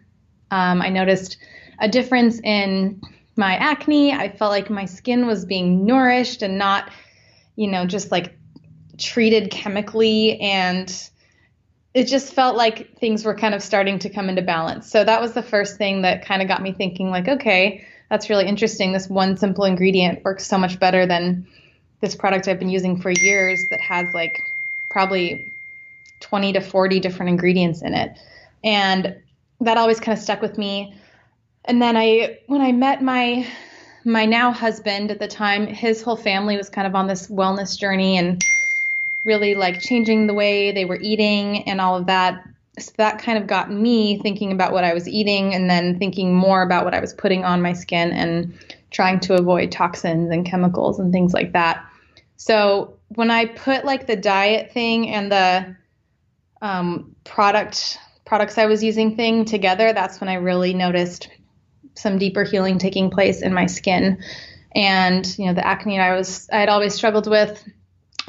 Um, 0.51 0.81
I 0.81 0.89
noticed 0.89 1.37
a 1.79 1.87
difference 1.87 2.39
in 2.41 3.01
my 3.35 3.55
acne. 3.55 4.13
I 4.13 4.29
felt 4.29 4.51
like 4.51 4.69
my 4.69 4.85
skin 4.85 5.25
was 5.25 5.45
being 5.45 5.85
nourished 5.85 6.41
and 6.41 6.57
not, 6.57 6.91
you 7.55 7.69
know, 7.69 7.85
just 7.85 8.11
like 8.11 8.37
treated 8.97 9.49
chemically. 9.49 10.39
And 10.39 11.09
it 11.93 12.05
just 12.05 12.33
felt 12.33 12.55
like 12.55 12.97
things 12.99 13.25
were 13.25 13.35
kind 13.35 13.55
of 13.55 13.63
starting 13.63 13.99
to 13.99 14.09
come 14.09 14.29
into 14.29 14.41
balance. 14.41 14.89
So 14.89 15.03
that 15.03 15.21
was 15.21 15.33
the 15.33 15.41
first 15.41 15.77
thing 15.77 16.03
that 16.03 16.25
kind 16.25 16.41
of 16.41 16.47
got 16.47 16.61
me 16.61 16.73
thinking, 16.73 17.09
like, 17.09 17.27
okay, 17.27 17.85
that's 18.09 18.29
really 18.29 18.45
interesting. 18.45 18.91
This 18.91 19.09
one 19.09 19.37
simple 19.37 19.65
ingredient 19.65 20.23
works 20.23 20.45
so 20.45 20.57
much 20.57 20.79
better 20.79 21.05
than 21.05 21.47
this 22.01 22.15
product 22.15 22.47
I've 22.47 22.59
been 22.59 22.69
using 22.69 22.99
for 22.99 23.11
years 23.11 23.65
that 23.69 23.79
has 23.79 24.13
like 24.13 24.41
probably 24.89 25.53
20 26.19 26.53
to 26.53 26.61
40 26.61 26.99
different 26.99 27.29
ingredients 27.29 27.81
in 27.81 27.93
it. 27.93 28.17
And 28.63 29.20
that 29.61 29.77
always 29.77 29.99
kind 29.99 30.17
of 30.17 30.23
stuck 30.23 30.41
with 30.41 30.57
me. 30.57 30.93
And 31.65 31.81
then 31.81 31.95
I 31.95 32.39
when 32.47 32.61
I 32.61 32.71
met 32.71 33.01
my 33.01 33.47
my 34.03 34.25
now 34.25 34.51
husband 34.51 35.11
at 35.11 35.19
the 35.19 35.27
time, 35.27 35.67
his 35.67 36.01
whole 36.01 36.17
family 36.17 36.57
was 36.57 36.69
kind 36.69 36.87
of 36.87 36.95
on 36.95 37.07
this 37.07 37.27
wellness 37.27 37.77
journey 37.77 38.17
and 38.17 38.43
really 39.23 39.53
like 39.53 39.79
changing 39.79 40.25
the 40.25 40.33
way 40.33 40.71
they 40.71 40.85
were 40.85 40.99
eating 40.99 41.67
and 41.69 41.79
all 41.79 41.95
of 41.95 42.07
that. 42.07 42.43
So 42.79 42.91
that 42.97 43.19
kind 43.19 43.37
of 43.37 43.45
got 43.45 43.71
me 43.71 44.17
thinking 44.19 44.51
about 44.51 44.73
what 44.73 44.83
I 44.83 44.93
was 44.93 45.07
eating 45.07 45.53
and 45.53 45.69
then 45.69 45.99
thinking 45.99 46.33
more 46.33 46.63
about 46.63 46.83
what 46.83 46.95
I 46.95 46.99
was 46.99 47.13
putting 47.13 47.45
on 47.45 47.61
my 47.61 47.73
skin 47.73 48.11
and 48.11 48.53
trying 48.89 49.19
to 49.21 49.35
avoid 49.35 49.71
toxins 49.71 50.31
and 50.31 50.45
chemicals 50.45 50.99
and 50.99 51.13
things 51.13 51.33
like 51.33 51.51
that. 51.53 51.85
So 52.37 52.95
when 53.09 53.29
I 53.29 53.45
put 53.45 53.85
like 53.85 54.07
the 54.07 54.15
diet 54.15 54.71
thing 54.71 55.09
and 55.09 55.31
the 55.31 55.75
um, 56.63 57.15
product 57.23 57.99
products 58.31 58.57
I 58.57 58.65
was 58.65 58.81
using 58.81 59.17
thing 59.17 59.43
together, 59.43 59.91
that's 59.91 60.21
when 60.21 60.29
I 60.29 60.35
really 60.35 60.73
noticed 60.73 61.27
some 61.95 62.17
deeper 62.17 62.45
healing 62.45 62.77
taking 62.77 63.09
place 63.09 63.41
in 63.41 63.53
my 63.53 63.65
skin. 63.65 64.23
And, 64.73 65.37
you 65.37 65.47
know, 65.47 65.53
the 65.53 65.67
acne 65.67 65.99
I 65.99 66.15
was 66.15 66.47
I 66.49 66.61
had 66.61 66.69
always 66.69 66.93
struggled 66.93 67.29
with 67.29 67.61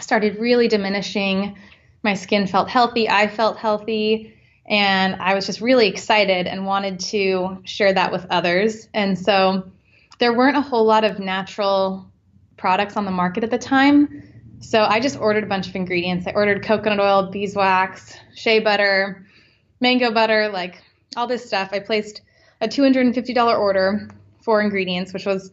started 0.00 0.40
really 0.40 0.66
diminishing. 0.66 1.56
My 2.02 2.14
skin 2.14 2.48
felt 2.48 2.68
healthy, 2.68 3.08
I 3.08 3.28
felt 3.28 3.58
healthy, 3.58 4.34
and 4.66 5.14
I 5.22 5.34
was 5.34 5.46
just 5.46 5.60
really 5.60 5.86
excited 5.86 6.48
and 6.48 6.66
wanted 6.66 6.98
to 7.12 7.58
share 7.62 7.92
that 7.92 8.10
with 8.10 8.26
others. 8.28 8.88
And 8.92 9.16
so 9.16 9.70
there 10.18 10.36
weren't 10.36 10.56
a 10.56 10.62
whole 10.62 10.84
lot 10.84 11.04
of 11.04 11.20
natural 11.20 12.10
products 12.56 12.96
on 12.96 13.04
the 13.04 13.12
market 13.12 13.44
at 13.44 13.52
the 13.52 13.58
time. 13.58 14.24
So 14.58 14.82
I 14.82 14.98
just 14.98 15.16
ordered 15.16 15.44
a 15.44 15.46
bunch 15.46 15.68
of 15.68 15.76
ingredients. 15.76 16.26
I 16.26 16.32
ordered 16.32 16.64
coconut 16.64 16.98
oil, 16.98 17.30
beeswax, 17.30 18.16
shea 18.34 18.58
butter, 18.58 19.24
mango 19.82 20.12
butter, 20.12 20.48
like 20.48 20.82
all 21.16 21.26
this 21.26 21.44
stuff. 21.44 21.70
I 21.72 21.80
placed 21.80 22.22
a 22.62 22.68
$250 22.68 23.58
order 23.58 24.08
for 24.40 24.62
ingredients, 24.62 25.12
which 25.12 25.26
was 25.26 25.50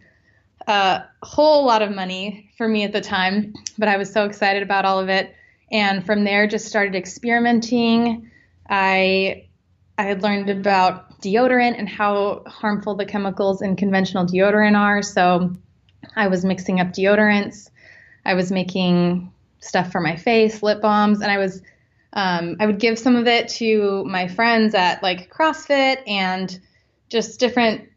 a 0.68 1.04
whole 1.24 1.66
lot 1.66 1.82
of 1.82 1.94
money 1.94 2.52
for 2.58 2.68
me 2.68 2.84
at 2.84 2.94
the 2.94 3.02
time, 3.02 3.54
but 3.78 3.90
I 3.90 3.98
was 3.98 4.14
so 4.14 4.26
excited 4.26 4.64
about 4.64 4.86
all 4.86 5.00
of 5.00 5.10
it. 5.10 5.36
And 5.72 6.06
from 6.06 6.24
there, 6.24 6.48
just 6.48 6.68
started 6.68 6.96
experimenting. 6.96 8.32
I 8.70 9.48
I 9.98 10.04
had 10.04 10.24
learned 10.24 10.50
about 10.50 11.20
deodorant 11.22 11.78
and 11.78 11.90
how 11.90 12.44
harmful 12.48 12.96
the 12.96 13.06
chemicals 13.06 13.62
in 13.62 13.76
conventional 13.76 14.26
deodorant 14.26 14.78
are. 14.78 15.02
So 15.02 15.54
I 16.16 16.28
was 16.28 16.46
mixing 16.46 16.80
up 16.80 16.88
deodorants. 16.88 17.70
I 18.26 18.34
was 18.34 18.52
making 18.52 19.32
stuff 19.60 19.92
for 19.92 20.00
my 20.00 20.16
face, 20.16 20.64
lip 20.64 20.82
balms, 20.82 21.22
and 21.22 21.30
I 21.30 21.38
was 21.38 21.62
um, 22.14 22.58
I 22.60 22.66
would 22.66 22.80
give 22.80 22.98
some 22.98 23.16
of 23.16 23.28
it 23.28 23.50
to 23.50 24.04
my 24.06 24.28
friends 24.28 24.74
at 24.74 25.04
like 25.04 25.32
CrossFit 25.32 26.02
and 26.08 26.60
just 27.10 27.40
different 27.40 27.90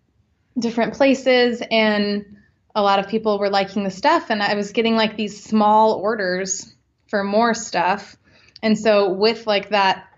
different 0.59 0.95
places 0.95 1.63
and 1.71 2.37
a 2.75 2.83
lot 2.83 2.99
of 2.99 3.09
people 3.09 3.39
were 3.39 3.51
liking 3.51 3.85
the 3.85 3.91
stuff 3.91 4.31
and 4.31 4.43
I 4.43 4.55
was 4.55 4.73
getting 4.73 4.97
like 4.97 5.17
these 5.17 5.43
small 5.43 5.95
orders 5.95 6.75
for 7.09 7.23
more 7.23 7.55
stuff. 7.55 8.17
And 8.63 8.79
so 8.79 9.13
with 9.13 9.47
like 9.47 9.71
that 9.71 10.09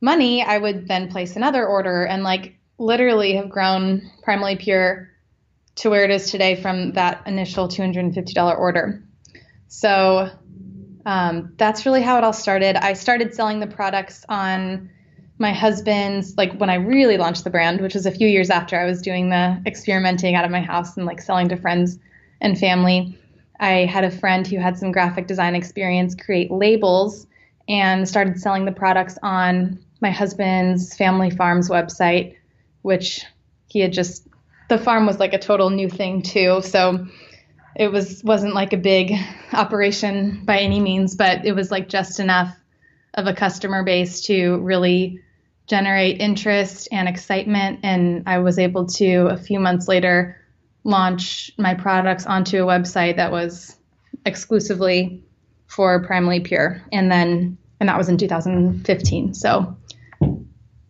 money, 0.00 0.42
I 0.42 0.58
would 0.58 0.86
then 0.86 1.08
place 1.10 1.36
another 1.36 1.66
order 1.66 2.04
and 2.04 2.22
like 2.22 2.56
literally 2.78 3.34
have 3.36 3.48
grown 3.48 4.02
Primally 4.24 4.58
Pure 4.58 5.10
to 5.76 5.90
where 5.90 6.04
it 6.04 6.10
is 6.10 6.30
today 6.30 6.60
from 6.60 6.92
that 6.92 7.22
initial 7.26 7.68
$250 7.68 8.58
order. 8.58 9.02
So 9.68 10.30
um, 11.06 11.52
that's 11.56 11.86
really 11.86 12.02
how 12.02 12.18
it 12.18 12.24
all 12.24 12.32
started. 12.32 12.76
I 12.76 12.92
started 12.92 13.32
selling 13.32 13.60
the 13.60 13.66
products 13.66 14.24
on 14.28 14.90
my 15.38 15.52
husband's 15.52 16.36
like 16.36 16.52
when 16.58 16.68
I 16.68 16.74
really 16.74 17.16
launched 17.16 17.44
the 17.44 17.50
brand, 17.50 17.80
which 17.80 17.94
was 17.94 18.06
a 18.06 18.10
few 18.10 18.26
years 18.26 18.50
after 18.50 18.78
I 18.78 18.86
was 18.86 19.00
doing 19.00 19.30
the 19.30 19.62
experimenting 19.66 20.34
out 20.34 20.44
of 20.44 20.50
my 20.50 20.60
house 20.60 20.96
and 20.96 21.06
like 21.06 21.20
selling 21.20 21.48
to 21.50 21.56
friends 21.56 21.98
and 22.40 22.58
family. 22.58 23.16
I 23.60 23.86
had 23.86 24.04
a 24.04 24.10
friend 24.10 24.46
who 24.46 24.58
had 24.58 24.76
some 24.76 24.90
graphic 24.90 25.28
design 25.28 25.54
experience 25.54 26.14
create 26.16 26.50
labels 26.50 27.28
and 27.68 28.08
started 28.08 28.40
selling 28.40 28.64
the 28.64 28.72
products 28.72 29.16
on 29.22 29.78
my 30.00 30.10
husband's 30.10 30.96
family 30.96 31.30
farm's 31.30 31.68
website, 31.68 32.34
which 32.82 33.24
he 33.68 33.78
had 33.80 33.92
just 33.92 34.26
the 34.68 34.78
farm 34.78 35.06
was 35.06 35.20
like 35.20 35.34
a 35.34 35.38
total 35.38 35.70
new 35.70 35.88
thing 35.88 36.22
too. 36.22 36.60
So 36.62 37.06
it 37.78 37.92
was 37.92 38.24
wasn't 38.24 38.54
like 38.54 38.72
a 38.72 38.78
big 38.78 39.12
operation 39.52 40.42
by 40.44 40.58
any 40.58 40.80
means, 40.80 41.14
but 41.14 41.44
it 41.44 41.52
was 41.52 41.70
like 41.70 41.88
just 41.88 42.18
enough 42.20 42.56
of 43.14 43.26
a 43.26 43.34
customer 43.34 43.84
base 43.84 44.22
to 44.22 44.58
really 44.58 45.20
generate 45.66 46.20
interest 46.20 46.88
and 46.92 47.08
excitement. 47.08 47.80
And 47.82 48.22
I 48.26 48.38
was 48.38 48.58
able 48.58 48.86
to, 48.86 49.26
a 49.26 49.36
few 49.36 49.58
months 49.58 49.88
later, 49.88 50.40
launch 50.84 51.50
my 51.58 51.74
products 51.74 52.26
onto 52.26 52.62
a 52.62 52.66
website 52.66 53.16
that 53.16 53.32
was 53.32 53.76
exclusively 54.24 55.22
for 55.66 56.04
Primally 56.06 56.44
Pure. 56.44 56.82
And 56.92 57.10
then, 57.10 57.58
and 57.80 57.88
that 57.88 57.98
was 57.98 58.08
in 58.08 58.16
2015. 58.16 59.34
So 59.34 59.76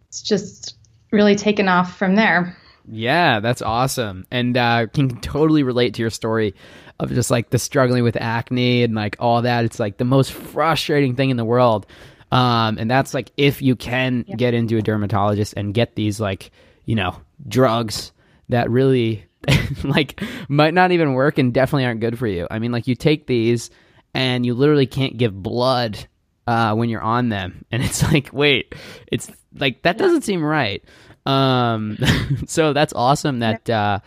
it's 0.08 0.22
just 0.22 0.76
really 1.10 1.36
taken 1.36 1.68
off 1.68 1.96
from 1.96 2.14
there. 2.16 2.56
Yeah, 2.88 3.40
that's 3.40 3.62
awesome. 3.62 4.26
And 4.30 4.56
uh, 4.56 4.86
can 4.86 5.20
totally 5.20 5.62
relate 5.62 5.94
to 5.94 6.02
your 6.02 6.10
story 6.10 6.54
of 6.98 7.10
just 7.10 7.30
like 7.30 7.50
the 7.50 7.58
struggling 7.58 8.04
with 8.04 8.16
acne 8.16 8.82
and 8.82 8.94
like 8.94 9.16
all 9.18 9.42
that. 9.42 9.64
It's 9.64 9.78
like 9.78 9.98
the 9.98 10.04
most 10.04 10.32
frustrating 10.32 11.16
thing 11.16 11.30
in 11.30 11.36
the 11.36 11.44
world. 11.44 11.86
Um, 12.32 12.78
and 12.78 12.90
that's 12.90 13.14
like 13.14 13.30
if 13.36 13.62
you 13.62 13.76
can 13.76 14.24
yep. 14.26 14.38
get 14.38 14.54
into 14.54 14.76
a 14.76 14.82
dermatologist 14.82 15.54
and 15.56 15.72
get 15.72 15.94
these 15.94 16.18
like 16.18 16.50
you 16.84 16.96
know 16.96 17.16
drugs 17.46 18.12
that 18.48 18.68
really 18.68 19.24
like 19.84 20.20
might 20.48 20.74
not 20.74 20.92
even 20.92 21.12
work 21.12 21.38
and 21.38 21.54
definitely 21.54 21.84
aren't 21.84 22.00
good 22.00 22.18
for 22.18 22.26
you. 22.26 22.46
I 22.50 22.58
mean, 22.58 22.72
like 22.72 22.86
you 22.86 22.94
take 22.94 23.26
these 23.26 23.70
and 24.14 24.44
you 24.44 24.54
literally 24.54 24.86
can't 24.86 25.16
give 25.16 25.40
blood 25.40 26.06
uh, 26.46 26.74
when 26.74 26.88
you're 26.88 27.02
on 27.02 27.28
them, 27.28 27.64
and 27.70 27.82
it's 27.82 28.02
like, 28.12 28.30
wait, 28.32 28.74
it's 29.10 29.30
like 29.54 29.82
that 29.82 29.98
doesn't 29.98 30.22
seem 30.22 30.42
right. 30.42 30.82
Um, 31.26 31.98
so 32.46 32.72
that's 32.72 32.92
awesome 32.94 33.40
that 33.40 33.68
uh, 33.68 33.98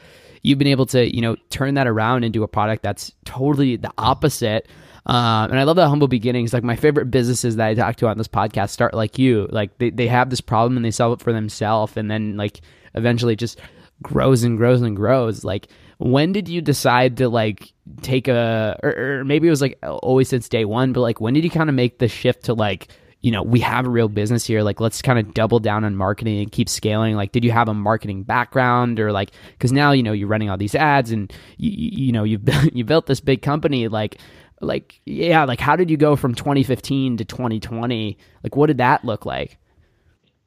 you've 0.41 0.59
been 0.59 0.67
able 0.67 0.85
to 0.87 1.13
you 1.13 1.21
know 1.21 1.35
turn 1.49 1.75
that 1.75 1.87
around 1.87 2.23
into 2.23 2.43
a 2.43 2.47
product 2.47 2.83
that's 2.83 3.13
totally 3.25 3.75
the 3.75 3.91
opposite 3.97 4.67
um, 5.09 5.49
and 5.49 5.59
I 5.59 5.63
love 5.63 5.77
that 5.77 5.87
humble 5.87 6.07
beginnings. 6.07 6.53
Like 6.53 6.63
my 6.63 6.75
favorite 6.75 7.09
businesses 7.09 7.55
that 7.55 7.67
I 7.67 7.73
talk 7.73 7.95
to 7.97 8.07
on 8.07 8.19
this 8.19 8.27
podcast 8.27 8.69
start 8.69 8.93
like 8.93 9.17
you. 9.17 9.47
Like 9.49 9.75
they, 9.79 9.89
they 9.89 10.07
have 10.07 10.29
this 10.29 10.39
problem 10.39 10.75
and 10.75 10.85
they 10.85 10.91
solve 10.91 11.19
it 11.19 11.23
for 11.23 11.33
themselves, 11.33 11.97
and 11.97 12.11
then 12.11 12.37
like 12.37 12.61
eventually 12.93 13.35
just 13.35 13.59
grows 14.03 14.43
and 14.43 14.55
grows 14.55 14.83
and 14.83 14.95
grows. 14.95 15.43
Like 15.43 15.67
when 15.97 16.31
did 16.31 16.47
you 16.47 16.61
decide 16.61 17.17
to 17.17 17.27
like 17.27 17.73
take 18.03 18.27
a, 18.27 18.79
or, 18.83 19.19
or 19.19 19.25
maybe 19.25 19.47
it 19.47 19.51
was 19.51 19.61
like 19.61 19.79
always 19.81 20.29
since 20.29 20.47
day 20.47 20.63
one, 20.63 20.93
but 20.93 21.01
like 21.01 21.19
when 21.19 21.33
did 21.33 21.43
you 21.43 21.49
kind 21.49 21.69
of 21.69 21.75
make 21.75 21.97
the 21.97 22.07
shift 22.07 22.45
to 22.45 22.53
like 22.53 22.89
you 23.21 23.31
know, 23.31 23.43
we 23.43 23.59
have 23.59 23.85
a 23.85 23.89
real 23.89 24.07
business 24.07 24.45
here. 24.45 24.63
Like, 24.63 24.79
let's 24.79 25.01
kind 25.01 25.19
of 25.19 25.33
double 25.33 25.59
down 25.59 25.83
on 25.83 25.95
marketing 25.95 26.39
and 26.39 26.51
keep 26.51 26.69
scaling. 26.69 27.15
Like, 27.15 27.31
did 27.31 27.43
you 27.43 27.51
have 27.51 27.67
a 27.67 27.73
marketing 27.73 28.23
background 28.23 28.99
or 28.99 29.11
like, 29.11 29.31
because 29.51 29.71
now, 29.73 29.91
you 29.91 30.03
know, 30.03 30.13
you're 30.13 30.27
running 30.27 30.49
all 30.49 30.57
these 30.57 30.75
ads 30.75 31.11
and, 31.11 31.31
you, 31.57 31.71
you 32.05 32.11
know, 32.11 32.23
you've, 32.23 32.43
you 32.73 32.85
built 32.85 33.07
this 33.07 33.19
big 33.19 33.41
company. 33.41 33.87
Like, 33.87 34.17
like 34.61 34.99
yeah 35.05 35.45
like 35.45 35.59
how 35.59 35.75
did 35.75 35.89
you 35.89 35.97
go 35.97 36.15
from 36.15 36.35
2015 36.35 37.17
to 37.17 37.25
2020 37.25 38.17
like 38.43 38.55
what 38.55 38.67
did 38.67 38.77
that 38.77 39.05
look 39.05 39.25
like? 39.25 39.57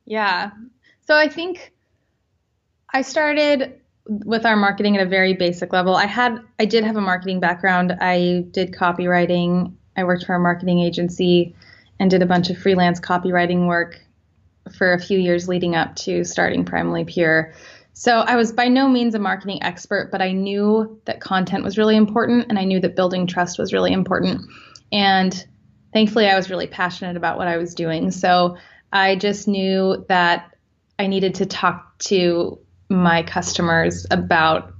Yeah. 0.05 0.51
So 1.07 1.17
i 1.17 1.29
think 1.29 1.73
i 2.93 3.03
started 3.03 3.81
with 4.07 4.45
our 4.45 4.57
marketing 4.57 4.97
at 4.97 5.07
a 5.07 5.09
very 5.09 5.33
basic 5.33 5.73
level. 5.73 5.95
I 5.95 6.07
had 6.07 6.41
i 6.59 6.65
did 6.65 6.85
have 6.85 6.97
a 6.97 7.01
marketing 7.01 7.41
background. 7.41 7.93
I 8.01 8.45
did 8.51 8.73
copywriting. 8.73 9.73
I 9.97 10.05
worked 10.05 10.27
for 10.27 10.35
a 10.35 10.41
marketing 10.41 10.81
agency 10.81 11.55
and 12.03 12.11
did 12.11 12.21
a 12.21 12.27
bunch 12.27 12.51
of 12.51 12.59
freelance 12.59 12.99
copywriting 12.99 13.69
work 13.69 14.01
for 14.77 14.93
a 14.93 14.99
few 14.99 15.21
years 15.21 15.47
leading 15.47 15.77
up 15.77 15.95
to 15.95 16.25
starting 16.25 16.65
Primally 16.65 17.07
Pure. 17.07 17.55
So 17.93 18.19
I 18.19 18.35
was 18.35 18.51
by 18.51 18.67
no 18.67 18.89
means 18.89 19.15
a 19.15 19.21
marketing 19.21 19.63
expert, 19.63 20.11
but 20.11 20.21
I 20.21 20.33
knew 20.33 21.01
that 21.05 21.21
content 21.21 21.63
was 21.63 21.79
really 21.79 21.95
important 21.95 22.47
and 22.49 22.59
I 22.59 22.65
knew 22.65 22.81
that 22.81 22.97
building 22.97 23.29
trust 23.29 23.57
was 23.57 23.73
really 23.73 23.93
important. 23.93 24.41
And 24.91 25.47
thankfully, 25.93 26.27
I 26.27 26.35
was 26.35 26.51
really 26.51 26.67
passionate 26.67 27.17
about 27.17 27.39
what 27.39 27.47
I 27.47 27.57
was 27.57 27.73
doing. 27.73 28.11
So 28.11 28.57
I 28.93 29.15
just 29.15 29.47
knew 29.47 30.05
that 30.09 30.57
I 30.99 31.07
needed 31.07 31.37
to 31.37 31.47
talk 31.47 31.97
to 32.01 32.59
my 32.89 33.23
customers 33.23 34.09
about 34.11 34.75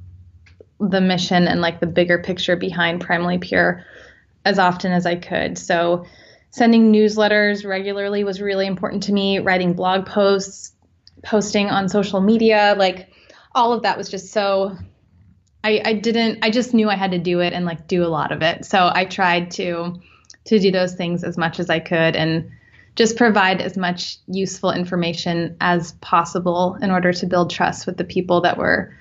the 0.81 1.01
mission 1.01 1.47
and 1.47 1.61
like 1.61 1.79
the 1.79 1.87
bigger 1.87 2.19
picture 2.19 2.57
behind 2.57 3.01
Primally 3.01 3.41
Pure 3.41 3.85
as 4.45 4.59
often 4.59 4.91
as 4.91 5.07
I 5.07 5.15
could. 5.15 5.57
So 5.57 6.05
sending 6.53 6.93
newsletters 6.93 7.67
regularly 7.67 8.25
was 8.25 8.41
really 8.41 8.67
important 8.67 9.03
to 9.05 9.13
me, 9.13 9.39
writing 9.41 9.73
blog 9.73 10.07
posts, 10.07 10.73
posting 11.25 11.69
on 11.69 11.89
social 11.89 12.21
media, 12.21 12.75
like 12.79 13.09
all 13.55 13.73
of 13.73 13.83
that 13.83 13.99
was 13.99 14.09
just 14.09 14.33
so 14.33 14.77
I, 15.65 15.81
I 15.85 15.93
didn't 15.95 16.39
I 16.43 16.51
just 16.51 16.75
knew 16.75 16.89
I 16.89 16.97
had 16.97 17.13
to 17.13 17.19
do 17.19 17.41
it 17.41 17.53
and 17.53 17.65
like 17.65 17.87
do 17.87 18.05
a 18.05 18.09
lot 18.09 18.33
of 18.33 18.43
it. 18.43 18.65
So 18.65 18.91
I 18.93 19.07
tried 19.07 19.51
to 19.53 20.01
to 20.45 20.59
do 20.59 20.71
those 20.71 20.95
things 20.95 21.25
as 21.25 21.39
much 21.39 21.59
as 21.59 21.71
I 21.71 21.81
could 21.81 22.17
and 22.17 22.51
just 22.97 23.17
provide 23.17 23.63
as 23.63 23.77
much 23.77 24.19
useful 24.27 24.73
information 24.73 25.57
as 25.61 25.93
possible 26.01 26.77
in 26.83 26.91
order 26.91 27.13
to 27.13 27.27
build 27.27 27.51
trust 27.51 27.87
with 27.87 27.97
the 27.97 28.05
people 28.05 28.43
that 28.43 28.59
were 28.59 28.93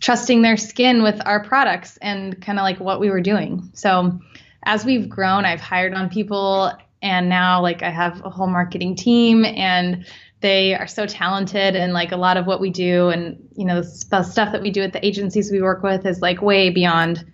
trusting 0.00 0.42
their 0.42 0.56
skin 0.56 1.02
with 1.02 1.20
our 1.26 1.42
products 1.42 1.96
and 1.96 2.40
kind 2.40 2.58
of 2.58 2.62
like 2.62 2.78
what 2.78 3.00
we 3.00 3.10
were 3.10 3.22
doing. 3.22 3.70
So 3.72 4.20
as 4.66 4.84
we've 4.84 5.08
grown, 5.08 5.44
I've 5.44 5.60
hired 5.60 5.94
on 5.94 6.10
people 6.10 6.72
and 7.02 7.28
now 7.28 7.62
like 7.62 7.82
I 7.82 7.90
have 7.90 8.24
a 8.24 8.30
whole 8.30 8.46
marketing 8.46 8.96
team 8.96 9.44
and 9.44 10.06
they 10.40 10.74
are 10.74 10.86
so 10.86 11.06
talented 11.06 11.74
and 11.74 11.92
like 11.92 12.12
a 12.12 12.16
lot 12.16 12.36
of 12.36 12.46
what 12.46 12.60
we 12.60 12.70
do 12.70 13.08
and 13.08 13.48
you 13.56 13.64
know 13.64 13.80
the 13.80 14.22
stuff 14.22 14.52
that 14.52 14.60
we 14.60 14.70
do 14.70 14.82
at 14.82 14.92
the 14.92 15.04
agencies 15.04 15.50
we 15.50 15.62
work 15.62 15.82
with 15.82 16.04
is 16.06 16.20
like 16.20 16.42
way 16.42 16.70
beyond 16.70 17.24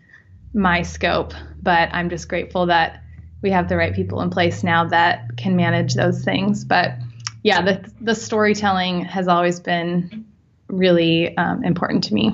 my 0.54 0.82
scope 0.82 1.32
but 1.62 1.88
i'm 1.92 2.08
just 2.10 2.28
grateful 2.28 2.66
that 2.66 3.02
we 3.42 3.50
have 3.50 3.68
the 3.68 3.76
right 3.76 3.94
people 3.94 4.22
in 4.22 4.30
place 4.30 4.62
now 4.62 4.84
that 4.86 5.36
can 5.36 5.56
manage 5.56 5.94
those 5.94 6.24
things. 6.24 6.64
But 6.64 6.92
yeah 7.42 7.60
the 7.60 7.92
the 8.00 8.14
storytelling 8.14 9.04
has 9.04 9.26
always 9.26 9.58
been 9.58 10.24
really 10.68 11.36
um, 11.36 11.64
important 11.64 12.04
to 12.04 12.14
me 12.14 12.32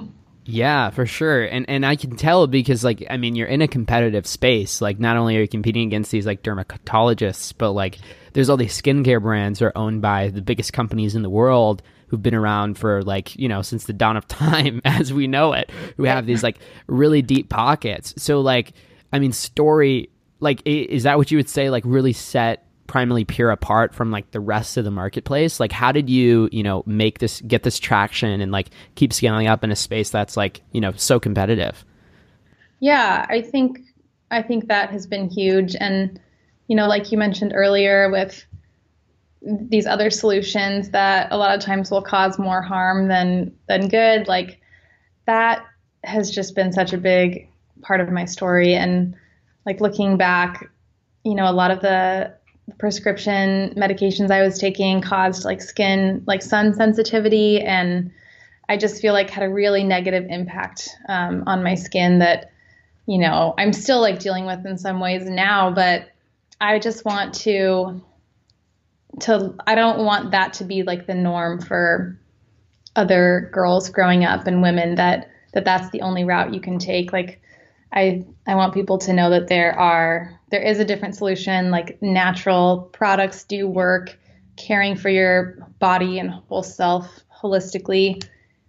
yeah, 0.51 0.89
for 0.89 1.05
sure. 1.05 1.45
And 1.45 1.69
and 1.69 1.85
I 1.85 1.95
can 1.95 2.17
tell 2.17 2.47
because 2.47 2.83
like 2.83 3.05
I 3.11 3.19
mean 3.19 3.37
you're 3.37 3.47
in 3.47 3.61
a 3.61 3.69
competitive 3.69 4.27
space. 4.27 4.81
Like 4.81 4.99
not 4.99 5.19
only 5.19 5.37
are 5.37 5.43
you 5.43 5.49
competing 5.49 5.87
against 5.87 6.11
these 6.11 6.25
like 6.25 6.43
dermatologists, 6.43 7.53
but 7.57 7.73
like 7.73 7.99
there's 8.33 8.49
all 8.49 8.57
these 8.57 8.81
skincare 8.81 9.21
brands 9.21 9.59
that 9.59 9.67
are 9.67 9.77
owned 9.77 10.01
by 10.01 10.29
the 10.29 10.41
biggest 10.41 10.73
companies 10.73 11.15
in 11.15 11.21
the 11.21 11.29
world 11.29 11.83
who've 12.07 12.23
been 12.23 12.35
around 12.35 12.79
for 12.79 13.03
like, 13.03 13.37
you 13.37 13.47
know, 13.47 13.61
since 13.61 13.85
the 13.85 13.93
dawn 13.93 14.17
of 14.17 14.27
time 14.29 14.81
as 14.87 15.13
we 15.13 15.27
know 15.27 15.53
it, 15.53 15.71
who 15.99 16.05
have 16.05 16.25
these 16.25 16.43
like 16.43 16.57
really 16.87 17.21
deep 17.21 17.51
pockets. 17.51 18.15
So 18.17 18.41
like 18.41 18.73
I 19.13 19.19
mean 19.19 19.33
story 19.33 20.09
like 20.41 20.63
is 20.65 21.03
that 21.03 21.19
what 21.19 21.31
you 21.31 21.37
would 21.37 21.51
say 21.51 21.69
like 21.69 21.83
really 21.85 22.15
set 22.15 22.68
Primally 22.89 23.27
Pure 23.27 23.51
apart 23.51 23.95
from 23.95 24.11
like 24.11 24.33
the 24.33 24.41
rest 24.41 24.77
of 24.77 24.85
the 24.85 24.91
marketplace? 24.91 25.61
Like, 25.61 25.71
how 25.71 25.93
did 25.93 26.11
you, 26.11 26.49
you 26.51 26.63
know, 26.65 26.83
make 26.87 27.21
this, 27.21 27.41
get 27.43 27.63
this 27.63 27.79
traction 27.79 28.41
and 28.41 28.51
like 28.51 28.71
keep 28.97 29.13
scaling 29.13 29.47
up 29.47 29.63
in 29.63 29.71
a 29.71 29.77
space 29.77 30.11
that's 30.11 30.37
like, 30.37 30.63
you 30.73 30.81
know, 30.81 30.93
so 30.97 31.21
competitive? 31.21 31.85
Yeah, 32.81 33.27
I 33.29 33.43
think, 33.43 33.79
I 34.31 34.43
think 34.43 34.69
that 34.69 34.91
has 34.91 35.07
been 35.07 35.29
huge. 35.29 35.77
And, 35.79 36.19
you 36.67 36.75
know, 36.75 36.89
like 36.89 37.13
you 37.13 37.19
mentioned 37.19 37.53
earlier 37.55 38.11
with 38.11 38.45
these 39.43 39.87
other 39.87 40.11
solutions 40.11 40.91
that 40.91 41.29
a 41.31 41.37
lot 41.37 41.55
of 41.55 41.65
times 41.65 41.91
will 41.91 42.03
cause 42.03 42.39
more 42.39 42.63
harm 42.63 43.09
than, 43.09 43.55
than 43.69 43.89
good, 43.89 44.27
like 44.27 44.61
that 45.27 45.65
has 46.05 46.31
just 46.31 46.55
been 46.57 46.73
such 46.73 46.93
a 46.93 46.99
big 46.99 47.49
part 47.83 48.01
of 48.01 48.11
my 48.11 48.25
story. 48.25 48.75
And 48.75 49.15
like 49.67 49.81
looking 49.81 50.17
back, 50.17 50.71
you 51.25 51.35
know, 51.35 51.51
a 51.51 51.53
lot 51.53 51.71
of 51.71 51.81
the 51.81 52.35
prescription 52.79 53.75
medications 53.77 54.31
I 54.31 54.43
was 54.43 54.59
taking 54.59 55.01
caused 55.01 55.45
like 55.45 55.63
skin, 55.63 56.23
like 56.27 56.43
sun 56.43 56.75
sensitivity, 56.75 57.61
and 57.61 58.11
I 58.69 58.77
just 58.77 59.01
feel 59.01 59.15
like 59.15 59.31
had 59.31 59.45
a 59.45 59.49
really 59.49 59.85
negative 59.85 60.27
impact 60.29 60.91
um, 61.09 61.45
on 61.47 61.63
my 61.63 61.75
skin 61.75 62.19
that, 62.19 62.53
you 63.07 63.19
know, 63.19 63.55
I'm 63.57 63.73
still 63.73 64.01
like 64.01 64.19
dealing 64.19 64.45
with 64.45 64.67
in 64.67 64.77
some 64.77 65.01
ways 65.01 65.25
now, 65.25 65.71
but 65.71 66.11
I 66.61 66.79
just 66.79 67.05
want 67.05 67.35
to, 67.37 68.03
to, 69.21 69.55
I 69.67 69.75
don't 69.75 70.05
want 70.05 70.33
that 70.33 70.53
to 70.55 70.65
be 70.65 70.83
like 70.83 71.07
the 71.07 71.15
norm 71.15 71.63
for 71.63 72.19
other 72.95 73.49
girls 73.53 73.89
growing 73.89 74.25
up 74.25 74.47
and 74.47 74.61
women 74.61 74.97
that, 74.97 75.31
that 75.55 75.65
that's 75.65 75.89
the 75.91 76.03
only 76.03 76.25
route 76.25 76.53
you 76.53 76.61
can 76.61 76.79
take. 76.79 77.13
Like, 77.13 77.41
I, 77.91 78.27
I 78.47 78.55
want 78.57 78.75
people 78.75 78.99
to 78.99 79.15
know 79.15 79.31
that 79.31 79.49
there 79.49 79.73
are 79.79 80.38
there 80.51 80.63
is 80.63 80.79
a 80.79 80.85
different 80.85 81.15
solution. 81.15 81.71
Like 81.71 82.01
natural 82.03 82.89
products 82.93 83.45
do 83.45 83.67
work. 83.69 84.19
Caring 84.57 84.97
for 84.97 85.09
your 85.09 85.69
body 85.79 86.19
and 86.19 86.31
whole 86.31 86.65
self 86.65 87.21
holistically 87.43 88.25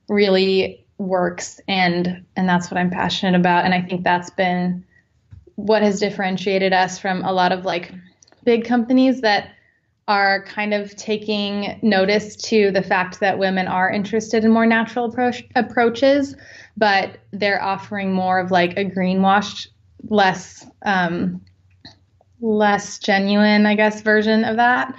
really 0.07 0.85
works, 0.99 1.59
and 1.67 2.25
and 2.35 2.47
that's 2.47 2.69
what 2.69 2.77
I'm 2.77 2.91
passionate 2.91 3.39
about. 3.39 3.65
And 3.65 3.73
I 3.73 3.81
think 3.81 4.03
that's 4.03 4.29
been 4.29 4.85
what 5.55 5.81
has 5.81 5.99
differentiated 5.99 6.73
us 6.73 6.99
from 6.99 7.23
a 7.23 7.33
lot 7.33 7.51
of 7.51 7.65
like 7.65 7.91
big 8.43 8.65
companies 8.65 9.21
that 9.21 9.49
are 10.07 10.43
kind 10.45 10.73
of 10.73 10.95
taking 10.95 11.79
notice 11.83 12.35
to 12.35 12.71
the 12.71 12.81
fact 12.81 13.19
that 13.19 13.37
women 13.37 13.67
are 13.67 13.91
interested 13.91 14.43
in 14.43 14.51
more 14.51 14.65
natural 14.65 15.05
approach, 15.05 15.43
approaches, 15.55 16.35
but 16.77 17.19
they're 17.31 17.61
offering 17.61 18.11
more 18.11 18.39
of 18.39 18.49
like 18.49 18.71
a 18.77 18.85
greenwashed, 18.85 19.67
less 20.07 20.65
um, 20.83 21.41
less 22.41 22.99
genuine, 22.99 23.65
I 23.65 23.75
guess, 23.75 24.01
version 24.01 24.43
of 24.43 24.57
that. 24.57 24.95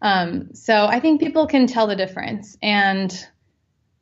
Um, 0.00 0.52
so 0.54 0.86
I 0.86 0.98
think 1.00 1.20
people 1.20 1.46
can 1.46 1.66
tell 1.66 1.86
the 1.86 1.96
difference. 1.96 2.56
And 2.62 3.26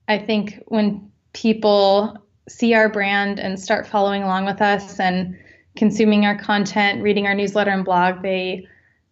I 0.09 0.19
think 0.19 0.63
when 0.69 1.11
people 1.33 2.17
see 2.49 2.75
our 2.75 2.89
brand 2.89 3.39
and 3.39 3.61
start 3.61 3.87
following 3.87 4.23
along 4.23 4.47
with 4.47 4.61
us 4.61 4.99
and 4.99 5.39
consuming 5.77 6.25
our 6.25 6.39
content, 6.39 7.03
reading 7.03 7.27
our 7.27 7.35
newsletter 7.35 7.71
and 7.71 7.85
blog, 7.85 8.23
they 8.23 8.67